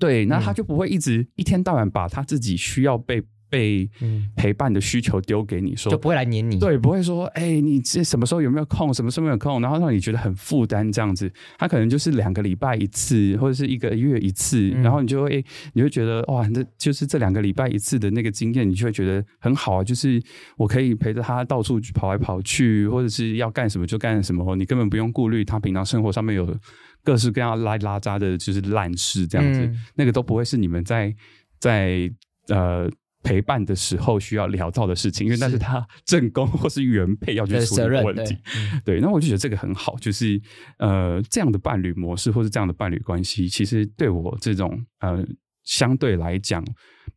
[0.00, 3.22] 对，那他就不会一直一天到晚把他自己需要被。
[3.48, 3.88] 被
[4.34, 6.58] 陪伴的需求丢给你说，就不会来黏你。
[6.58, 8.92] 对，不会说，哎、欸，你这什么时候有没有空？
[8.92, 9.60] 什么时候没有空？
[9.60, 11.30] 然后让你觉得很负担这样子。
[11.58, 19.84] 他可能就是两个礼拜一次，或者是一个月一次，嗯、然后你就会，你会觉得哇，那就是这两个礼拜一次的那个经验，你就会觉得很好啊。
[19.84, 20.22] 就是
[20.56, 26.56] 我可以陪着他到处跑来跑去，或者是要干什么就干什么，你根本不用顾虑他平常生活上面有
[27.04, 31.14] 各式各样拉拉杂的，就是烂事这样子，嗯、那个都不会是你们在
[31.60, 32.10] 在
[32.48, 32.90] 呃。
[33.26, 38.38] 陪伴的时候需要聊到的事情，因为那是他正宫或是原配要去处理的问题。
[38.84, 40.40] 对，对，那我就觉得这个很好，就是
[40.78, 45.26] 呃，这样的伴侣模式或是这样的伴侣关系，其实对我这种呃
[45.64, 46.64] 相对来讲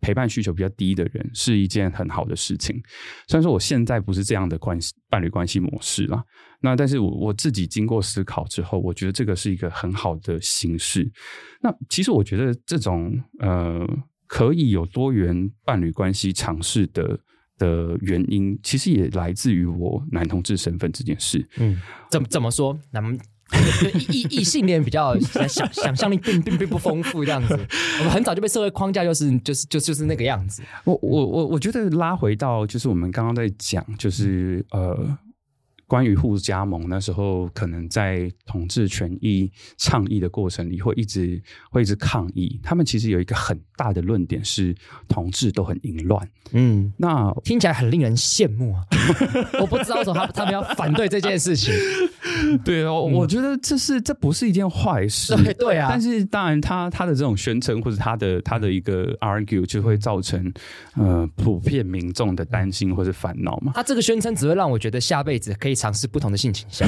[0.02, 2.76] 陪伴需求比较低的人，是一件很好的事情。
[3.28, 6.24] 虽然说我现在不是这样的关系伴侣关系模式啦，
[6.60, 11.08] 那但是我我自己经过思考之后，我觉得这个是一个很好的形式。
[11.62, 13.88] 那其实我觉得这种呃。
[14.30, 17.20] 可以有多元伴侣关系尝试的
[17.58, 21.44] 的原因，其实也来自于我男同志身份这件事。
[21.58, 22.80] 嗯，怎么怎么说？
[22.92, 23.18] 那么
[24.12, 27.54] 异异性恋比较想想象力并并并不丰富，这样子，
[28.00, 30.62] 我们很早就被社会框架，就是就是就就是那个样子。
[30.84, 35.18] 我我我我觉得拉回到就是我们刚刚在讲，就是呃。
[35.90, 42.60] 关于互加盟，那时候可能在统治权益倡议的过程里，会一直会一直抗议。
[42.62, 44.76] 他们其实有一个很大的论点是，
[45.08, 46.30] 同志都很淫乱。
[46.52, 48.86] 嗯，那听起来很令人羡慕啊！
[49.60, 51.74] 我不知道为什么他他们要反对这件事情。
[52.64, 55.36] 对哦，我觉得这是这不是一件坏事。
[55.38, 60.54] 对对啊，但是当然他他的这种宣称或者他的他的一个 argue 就会造成
[60.94, 63.72] 呃普遍民众的担心或者烦恼嘛。
[63.74, 65.79] 他这个宣称只会让我觉得下辈子可以。
[65.80, 66.88] 尝试不同的性倾向，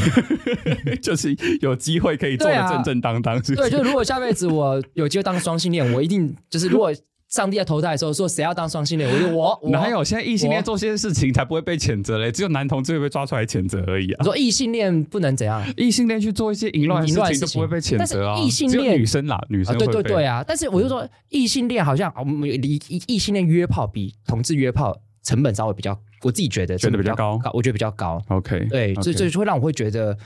[1.01, 3.69] 就是有机会可以做的正正当当是不是？
[3.69, 6.93] 对，就是如果下辈子我有机会当双性恋，我一定就是如果
[7.29, 9.57] 上帝在投胎的时候说谁要当双性恋，我就我。
[9.71, 12.29] 哪有现在异性恋做这些事情才不会被谴责嘞？
[12.29, 14.17] 只有男同志会被抓出来谴责而已啊！
[14.19, 15.65] 你说异性恋不能怎样？
[15.77, 18.37] 异性恋去做一些淫乱事情就不会被谴责啊！
[18.37, 20.43] 异性恋女生啦，女生对对对啊！
[20.45, 22.77] 但是我就说异性恋好像我们离
[23.07, 25.97] 异性恋约炮比同志约炮成本稍微比较。
[26.21, 28.21] 我自己觉得真的比较高，我觉得比较高。
[28.27, 30.17] OK，对，所以所以会让我会觉得，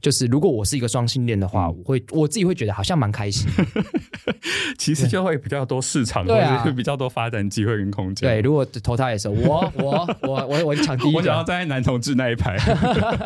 [0.00, 3.48] 就是如果我是一个双性恋的话，我会我自己会觉得好像蛮开心。
[4.76, 8.28] 其实就会比较多市场，对啊，比较多发展机会跟空间。
[8.28, 12.56] 对，如果投胎的时候，我 我我我我抢第一，我想要站在男同志那一排。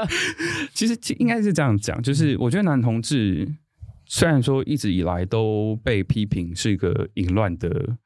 [0.75, 3.49] 其实应该是这样讲，就是我觉得男同志
[4.07, 7.97] 虽然说一直以来都被批评是一个淫乱的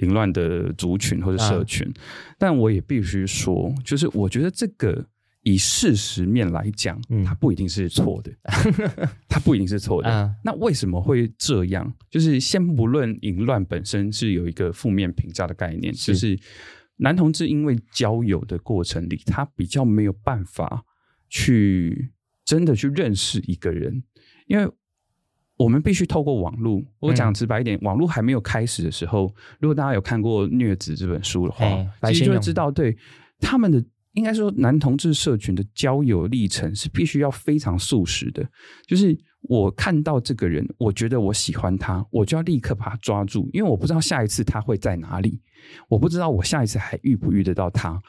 [0.00, 1.94] 淫乱的族群或者社群，啊、
[2.38, 5.06] 但我也必须说，就是我觉得这个。
[5.48, 8.32] 以事实面来讲，嗯，它不一定是错的，
[9.30, 10.10] 它不一定是错的。
[10.10, 11.94] 嗯、那为什么会这样？
[12.10, 16.36] 就是先不论淫乱本身是有一个负面评价的概念，是就是
[16.96, 20.82] 男同志因为交友的过程里，他比较没有办法
[21.28, 22.10] 去
[22.44, 24.02] 真的去认识一个人，
[24.48, 24.68] 因为
[25.56, 26.82] 我们必须透过网络。
[27.00, 31.66] 我讲直白一点，嗯、网络还没有开始的时候，如果大家有看过《虐子》这本书的话，
[32.08, 32.96] 其实就会知道，对
[33.40, 33.84] 他们的。
[34.12, 38.42] 应该说，男同志社群的交友历程是必须要非常速食的。
[38.86, 45.38] 就是我看到这个人，我觉得我喜欢他，我就要立刻把他抓住，因为我不知道下一次他会在哪里，
[45.86, 48.00] 我不知道我下一次还遇不遇得到他。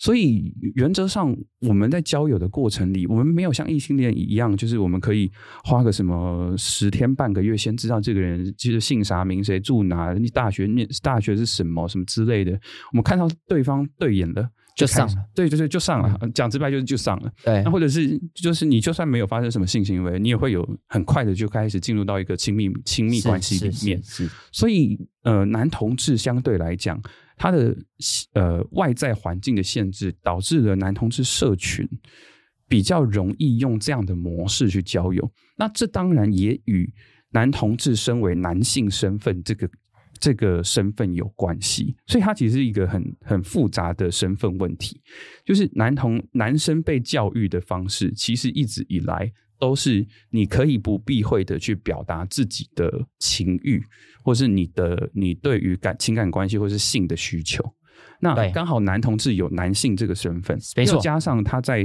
[0.00, 5.30] 所以原则上，我们在交友的过程里，我们没有像异性恋一样，就是我们可以
[5.62, 12.52] 花个什么十天半个月，先知道这个人就是姓啥名谁住哪，你大学念大学是什么什么之类的。
[12.90, 14.48] 我们看到对方对眼了。
[14.76, 16.28] 就上了，对，对对就上了。
[16.32, 17.30] 讲、嗯、直白就是就上了。
[17.44, 24.02] 对，那或者是就是你就算没有发生什么性行为，你也会有很快的就开始进入到一个亲密亲密关系里面。
[24.02, 26.98] 是，是，是，是，所以呃，男同志相对来讲，
[27.40, 27.74] 他的
[28.34, 31.88] 呃外在环境的限制，导致了男同志社群
[32.68, 35.32] 比较容易用这样的模式去交友。
[35.56, 36.92] 那这当然也与
[37.30, 39.66] 男同志身为男性身份这个。
[40.22, 45.00] 这个身份有关系，所以它其实是一个很很复杂的身份问题。
[45.46, 53.80] 就是男同男生被教育的方式，其实一直以来都是你可以不避讳的去表达自己的情欲，
[54.24, 57.62] 或是你的你对于感情感关系或是性的需求。
[58.22, 61.84] 那刚好男同志有男性这个身份，没错，加上他在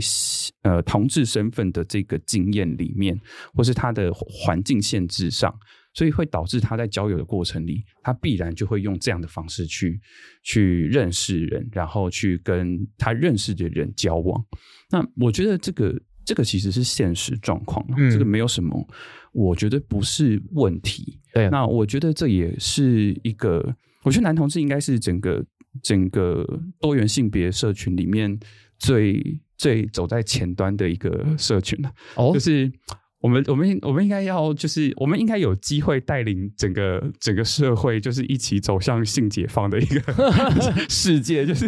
[0.64, 3.20] 呃同志身份的这个经验里面，
[3.54, 5.54] 或是他的环境限制上。
[5.98, 9.98] 所以会导致他在交友的过程里，他必然就会用这样的方式去
[10.44, 14.46] 去认识人，然后去跟他认识的人交往。
[14.92, 18.88] 那我觉得这个这个其实是现实状况，嗯，这个没有什么，
[19.32, 21.20] 我觉得不是问题。
[21.34, 25.46] 对，那我觉得这也是一个，我觉得男同志应该是整个
[25.82, 26.46] 整个
[26.80, 28.38] 多元性别社群里面
[28.80, 31.92] 最最走在前端的一个社群了。
[32.16, 32.72] 哦，就是。
[33.26, 40.00] 我们我们我们应该要就是我们应该有机会带领整个整个社会，就是一起走向性解放的一个
[40.88, 41.44] 世界。
[41.44, 41.68] 就是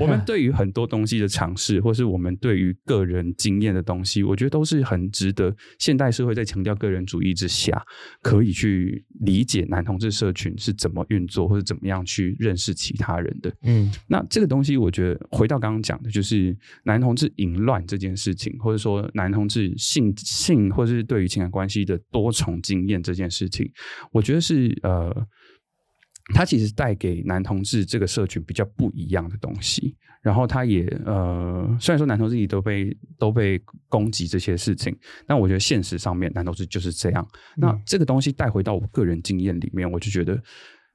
[0.00, 7.80] 我们对于很多东西的尝试，或是我们对于个人经验的东西，我觉得都是很值得现代社会在强调个人主义之下，
[8.20, 13.54] 可以去理解男同志社群是怎么运作，或者怎么样去认识其他人的。
[13.62, 21.02] 嗯，那这个东西，我觉得回到刚刚讲的，就是男同志淫乱这件事情，或者说男同志性性或者是。
[21.02, 23.70] 是对于情感关系的多重经验这件事情，
[24.10, 25.14] 我觉得是呃，
[26.34, 29.94] 他其实带给男同志这个社群比较不一样的东西。
[30.22, 37.22] 然后他也呃，虽然说男同志也都被都被攻击这些事情，但我觉得现实上面男同志就是这样。
[37.58, 40.42] 嗯、那这个东西带回到我个人经验里面，我就觉得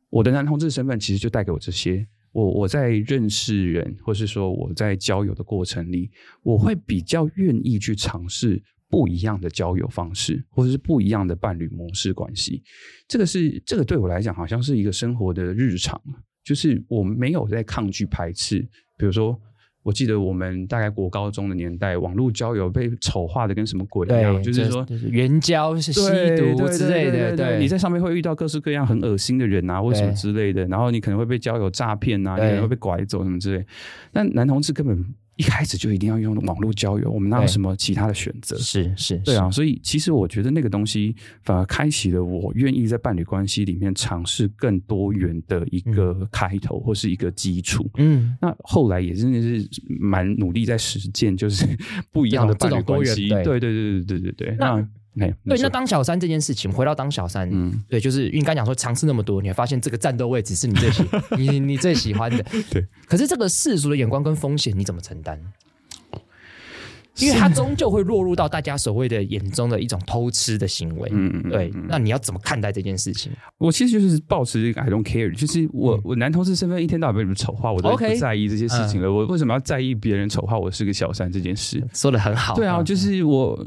[0.09, 2.03] 我的男同志身份其实就带给我这些。
[2.33, 6.09] 我我在认识人，或是说我在交友的过程里，
[6.41, 8.59] 我会比较愿意去尝试。
[8.91, 12.61] 不一样的交友方式，或者是不一样的伴侣模式关系，
[13.07, 15.99] 这个是这个对我来讲，好像是一个生活的日常，
[16.43, 18.59] 就是我没有在抗拒排斥。
[18.97, 19.39] 比如说，
[19.81, 26.01] 我记得我们大概国高中的年代，网络交友被丑化的跟什么鬼一样，就是说援交是吸
[26.35, 27.35] 毒之类的。
[27.35, 33.65] 对，你在上面会遇到各式各样很恶心的人啊，或什么之类的，然后你可能会被交友诈骗啊，你可能会被拐走什么之类。
[34.11, 35.05] 但男同志根本。
[35.41, 38.55] 一开始就一定要用网络交友，我们哪有什么其他的选择？
[38.59, 47.89] 是是，对啊，所以其实我觉得那个东西反而开启了我愿意在伴侣关系里面尝试更多元的一个开头或是一个基础。
[47.97, 49.67] 嗯，那后来也真的是
[49.99, 51.65] 蛮努力在实践，就是
[52.13, 53.27] 不一样的伴侣关系。
[53.29, 54.55] 对对对对对对对。
[54.59, 54.87] 那。
[55.17, 61.03] 对，那当小三这件事情，回到当小三，嗯，对，就是因为刚讲说尝试那么多，你会发现这个战斗位置是你最喜
[61.37, 62.87] 你你最喜欢的，对。
[63.07, 65.37] 可是这个世俗的眼光跟风险，你怎么承担？
[67.17, 71.71] 因为他终究会落入到大家所谓的眼中的一种偷吃的行为，嗯，对。
[71.87, 73.31] 那你要怎么看待这件事情？
[73.57, 79.11] 我其实就是保持一个 I don't care，就是我我男同事身份一天到晚被你们丑化，我都不在意这些事情了。
[79.11, 81.85] 我为什么要在意别人丑化我是个小三这件事？
[81.93, 82.55] 说的很好。
[82.55, 83.59] 对啊，就是我，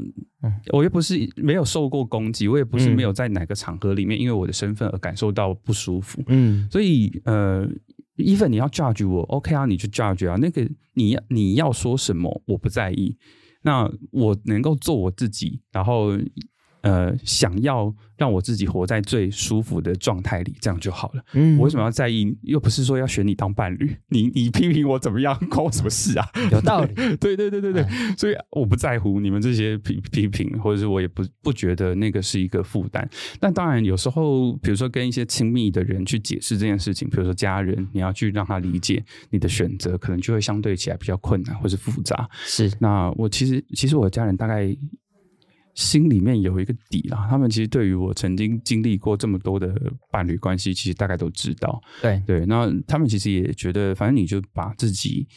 [0.73, 6.21] 我又不是没有受过攻击，我也不是没有在哪个场合里面因为我的身份而感受到不舒服。
[6.27, 7.67] 嗯，所以呃
[8.17, 13.17] ，even 你要 judge 我，OK 啊，你去 judge 啊，那个你要你要说什么，我不在意。
[13.61, 16.11] 那我能够做我自己，然后
[16.81, 21.23] 呃，想要让我自己活在最舒服的状态里，这样就好了。
[21.33, 22.35] 嗯，我为什么要在意？
[22.43, 26.27] 又不是说要选你当伴侣，你你批评我怎么样，关我什么事啊？
[26.51, 26.93] 有道理。
[27.17, 33.07] 对对对对对，嗯、所以我不在乎你们这些批批评，或者是我也不不觉得那个是一个负担。
[33.39, 42.29] 但当然，有时候比如说跟一些亲密的人去解释这件事情，比如说家人，你要去让他理解你的选择，可能就会相对起来比较困难或是复杂。
[42.45, 42.71] 是。
[42.79, 44.75] 那我其实其实我的家人大概。
[45.75, 49.75] 心里面有一个底啦，他们其实对于我曾经经历过这么多的
[50.09, 51.81] 伴侣关系，其实大概都知道。
[52.01, 55.27] 对对，那他们其实也觉得，反正你就把自己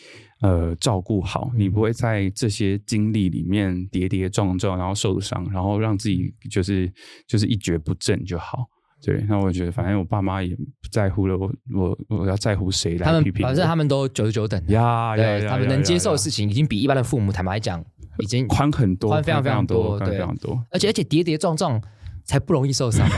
[0.40, 6.88] 呃照顾好，你不会在这些经历里面跌跌撞撞，然后受伤，然后让自己就是
[7.26, 8.64] 就是一蹶不振就好。
[9.02, 13.44] 对，那我觉得反正我爸妈也不在乎了，我我我要在乎谁来批评？
[13.44, 17.84] 反正他们都九十九等呀，对，他们能接受的事情已经比一般的父母坦白讲。
[18.18, 21.80] 已经宽很多，宽非常非常多，宽，非常多，而且而且跌跌撞撞。
[22.28, 23.08] 才不容易受伤，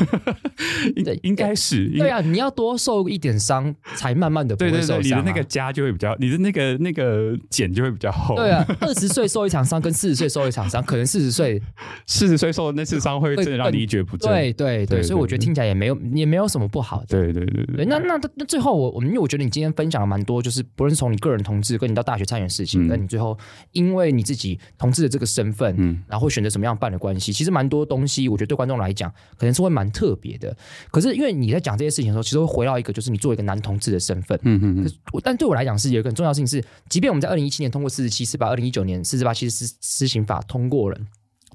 [1.05, 5.01] 对，应该是对啊，你要多受一点伤，才慢慢的不会受伤，啊。
[5.03, 8.37] 你的那个痂就会比较，你的那个那个茧就会比较厚。
[8.37, 11.61] 对啊，二十岁受一场伤，跟四十岁受一场伤，可能四十岁
[12.07, 14.31] 四十岁受的那次伤会真的让你一蹶不振。
[14.31, 17.07] 对对对，所以我觉得听起来也没有也没有什么不好的。
[17.09, 17.85] 对对对对。
[17.87, 23.37] 那那那最后我我们因为我觉得你今天分享了蛮多，就是不论是从你个人同志，跟你到大学参与的事情，跟你最后
[23.73, 29.00] 因为你自己同志的这个身份，嗯，然后会选择什么样办的关系，其实蛮多东西，我觉得对观众来讲，
[29.37, 29.91] 可能是会蛮。
[29.91, 30.57] 特别的，
[30.91, 34.39] 可是因为你在讲这些事情的时候，其实会回到一个，就是你作为一个男同志的身份。
[34.45, 35.21] 嗯嗯嗯。
[35.23, 40.97] 但对我来讲，是有一个很重要的事情是，即便我们在二零一七年通过四十七四八，二零一九年四十八七施施行法通过了，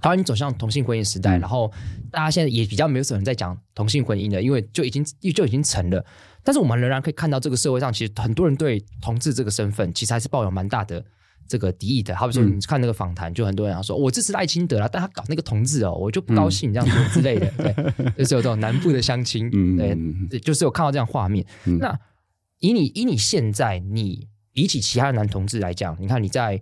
[0.02, 1.72] 台湾已经走向同性婚姻时代，嗯、然后
[2.12, 6.06] 大家现在也比较没有什么人在讲同性婚姻的，因为就已经就已经成了。
[6.44, 11.04] 但是我们仍然可以看到，这个社会上其实很多人对同志这个身份，其实还是抱有蛮大的。
[11.48, 17.74] 这个敌意的，好比说你看那个访谈，就很多人要说，我支持赖清德啦，但他搞那个同志哦，我就不高兴这样子之类的，对，
[18.18, 21.46] 就是有这种南部的乡亲，对，就是有看到这样画面。
[21.80, 21.98] 那
[22.60, 26.62] 以你以你现在，你比起其他的男同志来讲，你看你在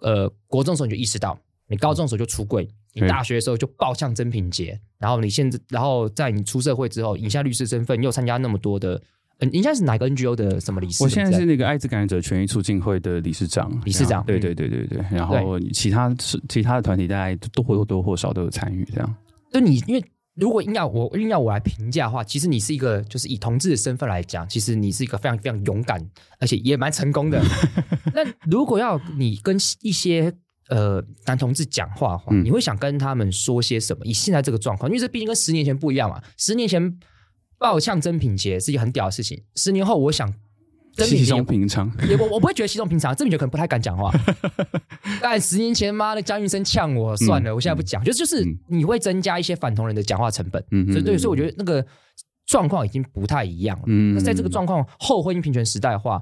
[0.00, 9.02] 呃国中的时候你就意识到，你高中的时候就出柜，你大学的时候就爆向真品节，然后你现在，然后在你出社会之后，以下律师身份，你又参加那么多的。
[9.50, 11.02] 你应该是哪个 NGO 的什么理事？
[11.02, 13.70] 我现在是那个艾滋感染者权益促进会的理事长。
[13.84, 15.04] 理事长，对对对对对。
[15.10, 19.16] 然后其他是其他的团体，大概都或多或少都有参与这样。
[19.52, 26.00] 就你，因为如果硬要我硬要我来评价的话，其实你是一个，就是以同志的身份来讲，其实你是一个非常非常勇敢，
[26.38, 27.42] 而且也蛮成功的。
[28.14, 30.32] 那如果要你跟一些
[30.68, 34.06] 呃男同志讲话的话，你会想跟他们说些什么？
[34.06, 36.22] 以现在这个状况，因为这毕竟跟十年前不一样嘛。
[36.36, 36.98] 十年前。
[37.62, 39.40] 爆呛真品洁是一个很屌的事情。
[39.54, 40.30] 十年后，我想
[40.98, 43.14] 稀松平常，也我我不会觉得稀松平常。
[43.14, 44.12] 真品洁可能不太敢讲话，
[45.22, 48.02] 但十年前妈的江玉生呛我算了，嗯、我现在不讲。
[48.04, 50.62] 就就是你会增加一些反同人的讲话成本。
[50.72, 51.86] 嗯，所以对，所以我觉得那个
[52.46, 53.84] 状况已经不太一样了。
[53.86, 56.20] 嗯，那在这个状况后婚姻平权时代的话，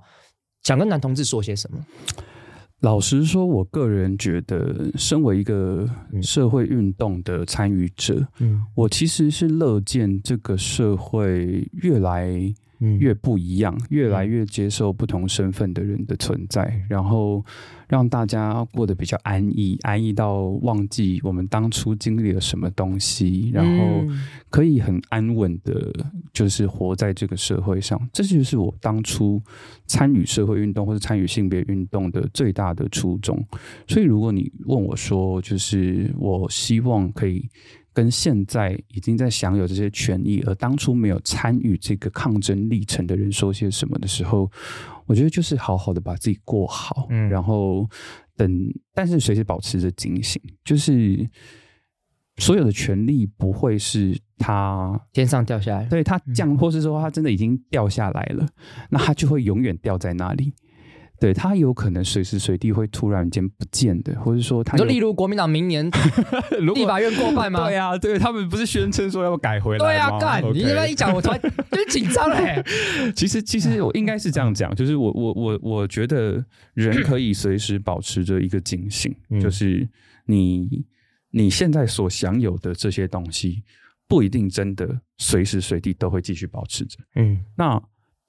[0.63, 1.85] 想跟男同志说些什么？
[2.81, 5.87] 老实说，我个人觉得，身为一个
[6.23, 12.31] 社会运动的参与者，嗯，我其实是乐见这个社会越来
[12.99, 17.45] 越不一样，越来越接受不同身份的人的存在，然后。
[17.91, 24.07] 让大家过得比较安逸，安逸到忘记我们当初经历了什么东西，然后
[24.49, 25.93] 可以很安稳的，
[26.33, 28.01] 就是活在这个社会上。
[28.13, 29.43] 这就是我当初
[29.89, 33.45] 参与社会运动或者参与性别运动的最大的初衷。
[33.89, 37.45] 所以，如果你问我说，就是我希望可以
[37.93, 44.51] 跟现在已经在享有这些权益，而当初没有参与这个抗争历程的人说些什么的时候。
[45.07, 47.85] 我觉得就是好好的把自己过好，嗯，然后
[48.37, 51.29] 等，但是随时保持着警醒，就是
[52.37, 58.47] 所有的权利不会是它天上掉下来，对它降，或是说它真的已经掉下来了，
[58.89, 60.55] 那它就会永远掉在那里。
[61.21, 65.85] 对，他有可能随时随地会突然间不见的，或者说他，就例如国民党明年
[66.75, 67.65] 立法院过半吗？
[67.69, 69.85] 对啊，对他们不是宣称说要改回来吗？
[69.85, 71.39] 对啊，干你这么一讲，我突然
[71.71, 72.65] 就紧张嘞。
[73.15, 76.43] 其实，其实我应该是这样讲，就是我我我我觉得
[76.73, 79.87] 人可以随时保持着一个警醒，就是
[80.25, 80.85] 你
[81.31, 83.63] 你现在所享有的这些东西，
[84.09, 86.99] 不一定真的随时随地都会继续保持着。
[87.17, 87.79] 嗯，那。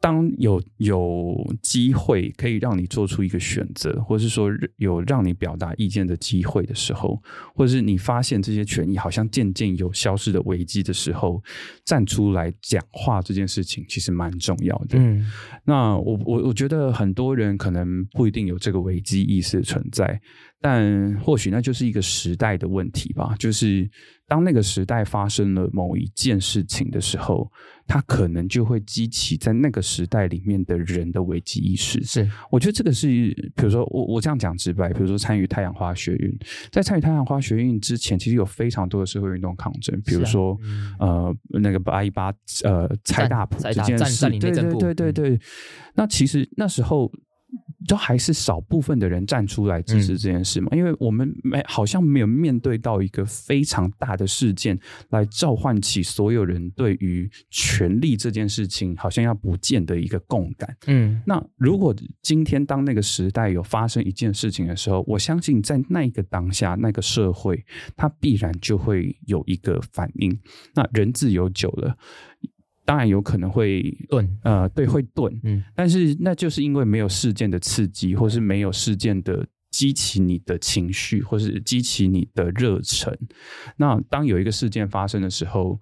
[0.01, 7.21] 当有有机会可以让你做出一个选择，或是说有让你表达意见的机会的时候，
[7.53, 11.39] 或者是你发现这些权益好像渐渐有消失的危机的时候，
[11.85, 14.97] 站出来讲话这件事情其实蛮重要的。
[14.97, 15.23] 嗯，
[15.63, 20.19] 那我我我觉得很多人可能不一定有这个危机意识存在。
[20.63, 23.35] 但或许那就是一个时代的问题吧。
[23.39, 23.89] 就是
[24.32, 27.51] 当那个时代发生了某一件事情的时候，
[27.86, 32.01] 它可能就会激起在那个时代里面的人的危机意识。
[32.01, 36.34] 是，我觉得这个是，比如说我我这样讲直白，比如说参与太阳花学运，
[36.71, 40.57] 在参与太阳花学运之前，其实有非常多的社会运动抗争，比如说、
[40.97, 45.39] 啊、呃那个八一八呃蔡大埔这件事，对对对对对。
[45.93, 47.11] 那其实那时候。
[47.88, 50.69] 都还是少部分的人站出来支持这件事嘛？
[50.71, 54.79] 嗯、因为我们没好像没有面对到一个非常大的事件
[55.09, 60.77] 来召唤起所有人对于权力这件事情好像要不见的一个共感。
[60.88, 67.65] 嗯，那如果今天当那个时代有发生一件事情的时候，我相信在那个当下，那个社会
[67.95, 70.39] 它必然就会有一个反应。
[70.75, 71.97] 那人自由久了。
[72.84, 83.17] 当然有可能会顿，呃，对，会顿，嗯，但是那就是因为没有事件的刺激，或是没有事件的激起你的情绪，或是激起你的热忱。
[83.77, 85.79] 那当有一个事件发生的时候，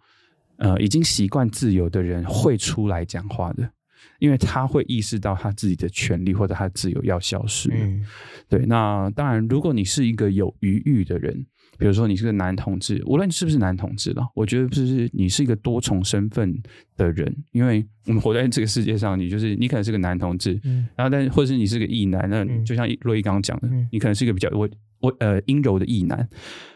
[0.57, 3.71] 呃，已经习惯自由的人会出来讲话的，
[4.19, 7.69] 因为他会意识到他自己的权利或者他自由要消失。
[7.73, 8.05] 嗯，
[8.47, 8.65] 对。
[8.65, 11.45] 那当然，如果你是一个有余裕的人。
[11.77, 16.53] 比如说你是个男同志，无论你是不是男同志了，我觉得就是你是一个多重身份
[16.97, 24.69] 的人，因为我们活在这个世界上，你就是你可能是个男同志，嗯，然后但或者是你是个异男，那就像洛伊刚刚讲的，嗯，你可能是一个比较我
[24.99, 26.27] 我呃阴柔的异男，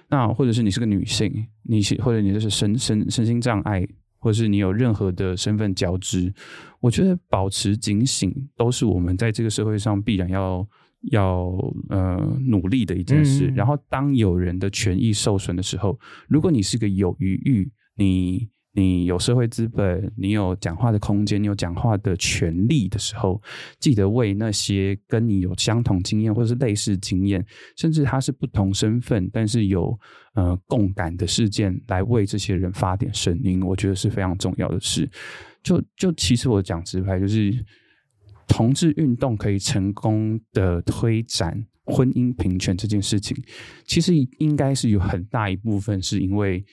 [0.09, 3.85] 那或者是你是个女性，你是或者你就是身身身心障碍，
[4.23, 6.33] 或者是你有任何的身份交织，
[6.79, 10.65] 我觉得保持警醒都是我们在这个社会上必然要。
[11.11, 11.51] 要
[11.89, 12.15] 呃
[12.47, 15.99] 努力的一件事，嗯，然后当有人的权益受损的时候，
[16.29, 23.41] 如果你是个有余裕，你你有社会资本，你有讲话的空间，你有讲话的权利的时候，
[23.79, 27.45] 记得为那些跟你有相同经验或者是类似经验，
[27.77, 29.97] 甚至他是不同身份，但是有
[30.35, 35.09] 呃共感的事件，来为这些人发点声音，我觉得是非常重要的事。
[35.61, 37.53] 就就其实我讲直白就是。
[38.45, 43.35] 同志运动可以成功的推展婚姻平权这件事情，
[43.85, 46.63] 其实应该是有很大一部分是因为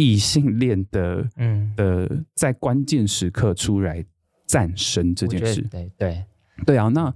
[0.00, 4.02] 异性恋的，嗯的在关键时刻出来
[4.46, 5.60] 战胜这件事。
[5.70, 6.24] 对对
[6.64, 7.14] 对啊，那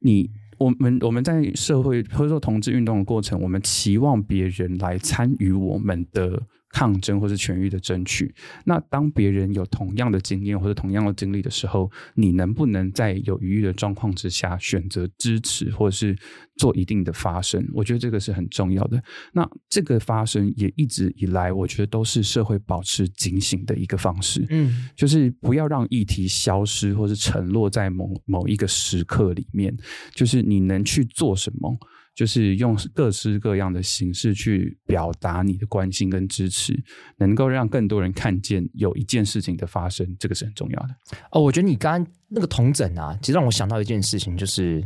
[0.00, 6.42] 你我们我们在社会或者说同志运动的过程，我们期望别人来参与我们的。
[6.76, 8.34] 抗争或是权益的争取，
[8.66, 16.14] 那当别人有同样的经验或者同样的经历的时候，你能不能在有余裕的状况之下选择支持或者是
[16.58, 17.66] 做一定的发声？
[17.72, 19.02] 我觉得这个是很重要的。
[19.32, 24.44] 那这个发声也一直以来，我觉得都是社会保持警醒的一个方式。
[24.50, 29.74] 嗯，就是不要让议题消失或是沉落在某某一个时刻里面。
[30.14, 31.74] 就是你能去做什么？
[32.16, 36.72] 就是用各式各样的形式去表达你的关心跟支持，
[37.18, 40.96] 能够让更多人看见有一件事情的发生，这个是很重要的。
[41.30, 44.82] 哦，我觉得你刚刚那个同诊啊，其实让我想到一件事情，就是，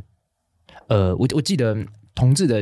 [0.89, 2.61] 呃，我我记得同志的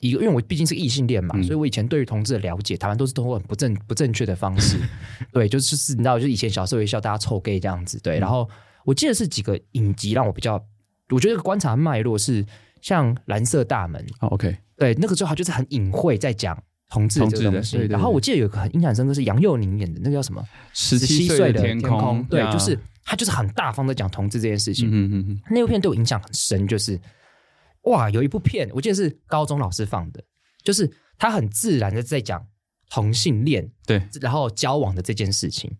[0.00, 4.76] 一个，因为我毕竟是异性恋嘛，嗯，所以我以前对于同志的了解，台湾都是通过很不正不正确的方式，
[5.32, 8.46] 对，就是是你知道，就是以前小时候也笑大家臭 gay 这样子，对，嗯，然后
[8.84, 10.62] 我记得是几个影集让我比较，
[11.08, 12.44] 我觉得观察脉络是。
[12.80, 17.76] 像蓝色大门，OK，对，那个时候他就是很隐晦在讲同志这个东西。
[17.86, 20.42] 然后我记得有一个很印象深刻是杨佑宁演的，那个叫什么？
[20.72, 22.24] 十七岁的天空。
[22.24, 24.88] 对，就是他就是很大方的讲同志这件事情。
[24.88, 25.40] 嗯嗯嗯。
[25.50, 26.98] 那部片对我影响很深，就是
[27.82, 30.22] 哇，有一部片我记得是高中老师放的，
[30.64, 32.44] 就是他很自然的在讲
[32.88, 35.70] 同性恋，对，然后交往的这件事情。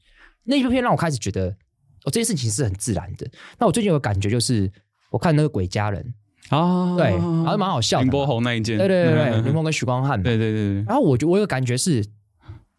[0.45, 3.29] 那一部片让我开始觉得，哦，这件事情是很自然的。
[3.59, 4.71] 那我最近有个感觉就是，
[5.11, 6.15] 我看那个鬼家人。
[6.49, 8.03] 啊，对，然后蛮好笑的。
[8.03, 10.75] 林柏宏那一件，对对对对，林峰跟许光汉，对对对。
[10.83, 12.05] 然后我觉我有个感觉是，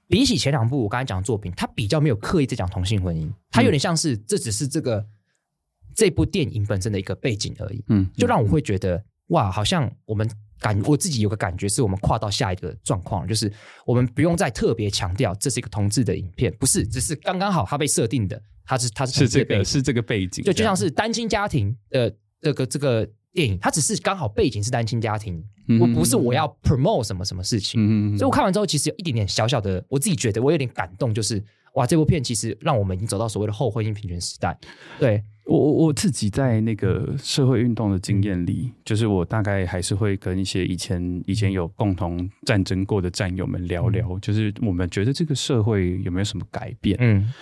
[0.10, 5.06] 比起前两部我刚才讲的作品，他比较没有刻意在讲同性婚姻，他有点像是这只是这个
[5.96, 7.82] 这部电影本身的一个背景而已。
[7.88, 13.50] 嗯，就让我会觉得哇，好像我们感我自己有个感觉是我们跨到下一个状况，就是
[13.86, 23.08] 我们不用再特别强调这是一个同志的影片，不是，只是刚刚好他被设定的，他是他是是这个是这个背景，就就像是单亲家庭的这个这个。
[23.34, 25.44] 电影它只是刚好背景是单亲家庭，
[25.80, 27.80] 我不是我要 promote 什么什么事情，
[28.14, 31.42] 嗯、所以我看完之后其实有一点点小小的，我自己觉得我有点感动，就是
[31.76, 34.58] 哇，这部片其实让我们已经走到所谓的后婚姻平权时代。
[35.00, 46.98] 对我我我自己在那个社会运动的经验里，就是我大概还是会跟一些以前以前有共同战争过的战友们聊聊，嗯、就是我们觉得这个社会有没有什么改变？
[47.00, 47.34] 嗯。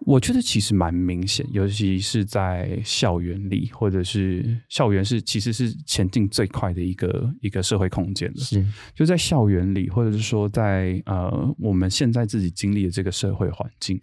[0.00, 8.36] 我觉得其实蛮明显，尤其是在校园里，或者是校园是其实是前进最快的一个一个社会空间了。
[8.36, 13.98] 是，就在校园里，或者是说在呃我们现在自己经历的这个社会环境，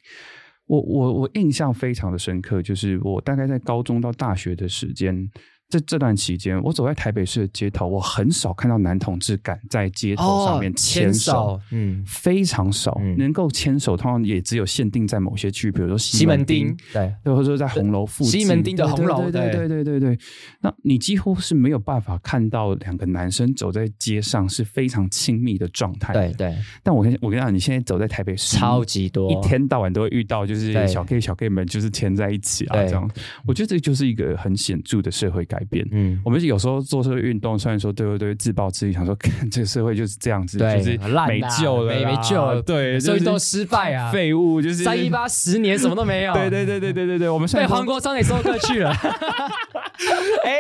[0.65, 5.29] 我我我印象非常的深刻，就是我大概在高中到大学的时间。
[5.73, 16.77] 这这段期间，我走在台北市的街头，我很少看到男同志敢在街头上面牵手，哦、牵手嗯，非常少，嗯、能够牵手，通常也只有限定在某些区，比如说西门町，西门町
[17.23, 20.19] 对，或者说在红楼附近，西门町的红楼，对对对对对对。
[20.61, 26.55] 那你几乎是没有办法看到两个男生走在街上是非常亲密的状态，对对。
[26.83, 33.09] 但我跟我跟你讲，你现在走在台北市，超级多，一天到晚都会遇到，就是小 K 小 K 们就是牵在一起啊，这样。
[33.47, 36.43] 我觉得这就是一个很显著的社会改变，嗯，我们。
[36.43, 48.89] 有时候做这个运动，虽然说对不对，自暴自弃，想说 看这个社会就是这样子，就是没救了，没没救了，对，所以都失败啊，废物就是三一八十年什么都没有， 对对对对对对对，我们被黄国昌给收割去了。
[50.43, 50.53] 哎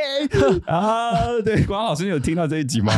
[0.67, 1.11] 啊，
[1.43, 2.93] 对，国昌老师有听到这一集吗？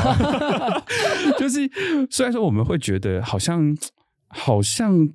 [1.39, 1.67] 就是
[2.11, 3.75] 虽然说我们会觉得好像
[4.27, 5.09] 好像。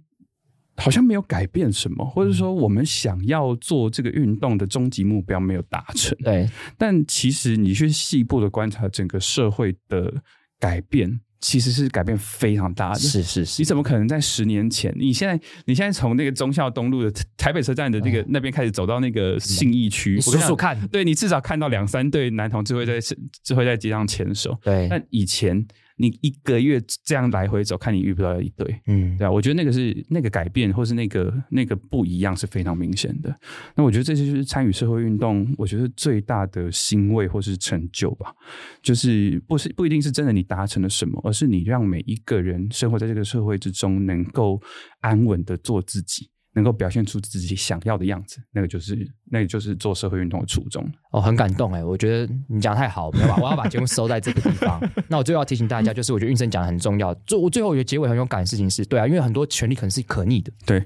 [0.81, 6.17] 好像没有改变什么，或者说我们想要做这个运动的终极目标没有达成。
[6.25, 10.13] 对，但其实你去细部的观察整个社会的
[10.59, 12.99] 改变，其实是改变非常大的。
[12.99, 14.95] 是是是，你怎么可能在十年前？
[14.97, 22.99] 你现在你现在从那个忠孝东路的台北车站的那个那边开始走到那个信义区，你数数看，对，你至少看到两三对男同志会在
[23.43, 24.59] 就会在街上牵手。
[24.63, 25.67] 对，但以前。
[26.01, 33.39] 你一个月这样来回走，看你遇不到一堆，嗯，对啊，我觉得那个是那个改变，或是那个那个不一样是非常明显的。
[33.77, 38.33] 那我觉得这就是参与社会运动，我觉得最大的欣慰或是成就吧，
[38.81, 44.59] 就是不是不一定是真的你达成了什么，而是你让每一个人生活在这个社会之中，能够
[45.01, 46.31] 安稳的做自己。
[46.53, 50.85] 能够表现出自己想要的样子，那个就是那个就是做社会运动的初衷。
[51.13, 54.81] 哦，很感动哎，我觉得你讲得太好，我要把我要把节目收在这个地方。
[55.09, 57.15] 那我最后要提醒大家，就是我觉得运生讲的很重要。
[57.27, 60.53] 最我最后我觉得结尾很有感的事情是，对啊，因为很多权利可能是可逆的。
[60.67, 60.85] 对，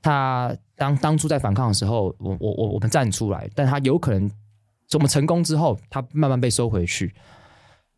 [0.00, 4.30] 他当当初在反抗的时候，我我我我们站出来，但他有可能
[4.92, 7.12] 我们成功之后，他慢慢被收回去。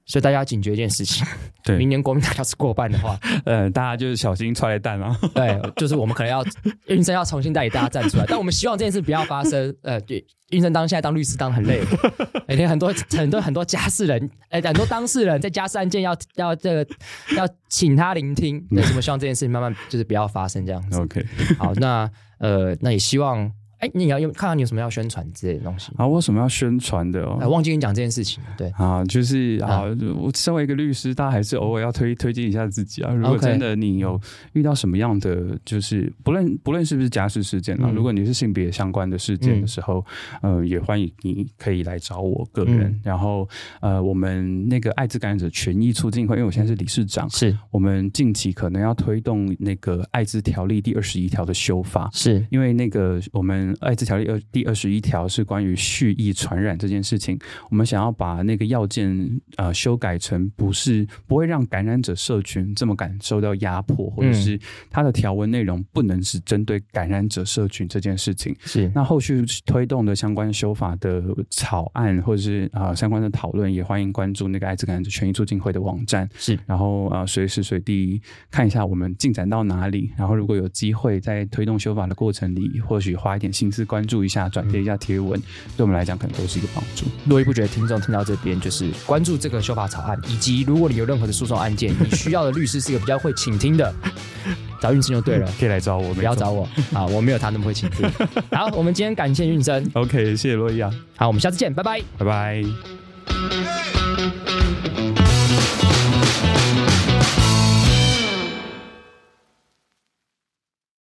[0.07, 1.27] 所以大家要警觉一件事情，
[1.65, 5.19] 对，明年国民党要是过半的话， 呃，大家就是小心踹蛋啊。
[5.35, 6.45] 对，就是我们可能要
[6.87, 9.75] 运生要重新带领大家站出来，但我们希望这件事不要发生。
[9.83, 11.81] 呃，对，运生当现在当律师当很累，
[12.47, 16.95] 每天很多很多很多家事人，哎、欸，很多当事人在家事案件要要这个
[17.37, 21.01] 要请他聆听，那我们希望这件事情慢慢就是不要发生这样子。
[21.01, 21.25] OK，
[21.59, 23.51] 好，那呃，那也希望。
[23.85, 26.07] 哎，你要有看看你有什么要宣传之类的东西啊？
[26.07, 27.37] 我有什么要宣传的哦？
[27.39, 28.43] 哎，忘记跟你讲这件事情。
[28.57, 29.83] 对啊，就是啊，
[30.17, 33.13] 我身为一个律师，大家还是偶尔要推推荐一下自己啊。
[33.13, 34.19] 如果真的你有
[34.55, 40.03] 遇到什么样的，就是不论不论是不是家事事件啊，如果你是性别相关的事件的时候，
[40.41, 42.99] 呃，也欢迎你可以来找我个人。
[43.05, 43.47] 然后
[43.81, 53.74] 呃，我们那个艾滋感染者权益促进会，因为我现在是理事长，是我们近期可能要推动那个艾滋条例第二十一条的修法，是因为那个我们。
[53.81, 57.39] 艾滋条例二第二十一条是关于蓄意传染这件事情，
[57.71, 64.59] 我们想要把那个要件呃修改成不是不会让感染者社群这么感受到压迫，或者是
[64.89, 68.55] 它的条文内容不能是针对感染者社群这件事情。
[68.61, 76.29] 是那后续推动的相关修法的草案或者是啊、呃、相关的讨论，也欢迎关注那个艾滋感染者权益促进会的网站。
[76.37, 78.21] 是，然后啊、呃、随时随地
[78.51, 83.64] 看一下我们进展到哪里，然后如果有机会在推动修法的过程里，或许花一点心。
[83.65, 85.43] 心思关注一下，转贴一下贴文，嗯、
[85.77, 87.07] 对我们来讲可能都是一个帮助。
[87.27, 93.95] 络绎不绝的听众听到这边，就是关注这个修法草案，以及如果你有任何的诉讼案件，你需要的律师是一个比较会倾听的，
[94.83, 96.69] 找运生就对了，可以来找我，不要找我。
[96.93, 98.07] 啊，我没有他那么会倾听。
[98.51, 102.63] 好，我们今天感谢运生，OK，谢谢洛伊啊，好，我们下次见，拜拜，拜拜。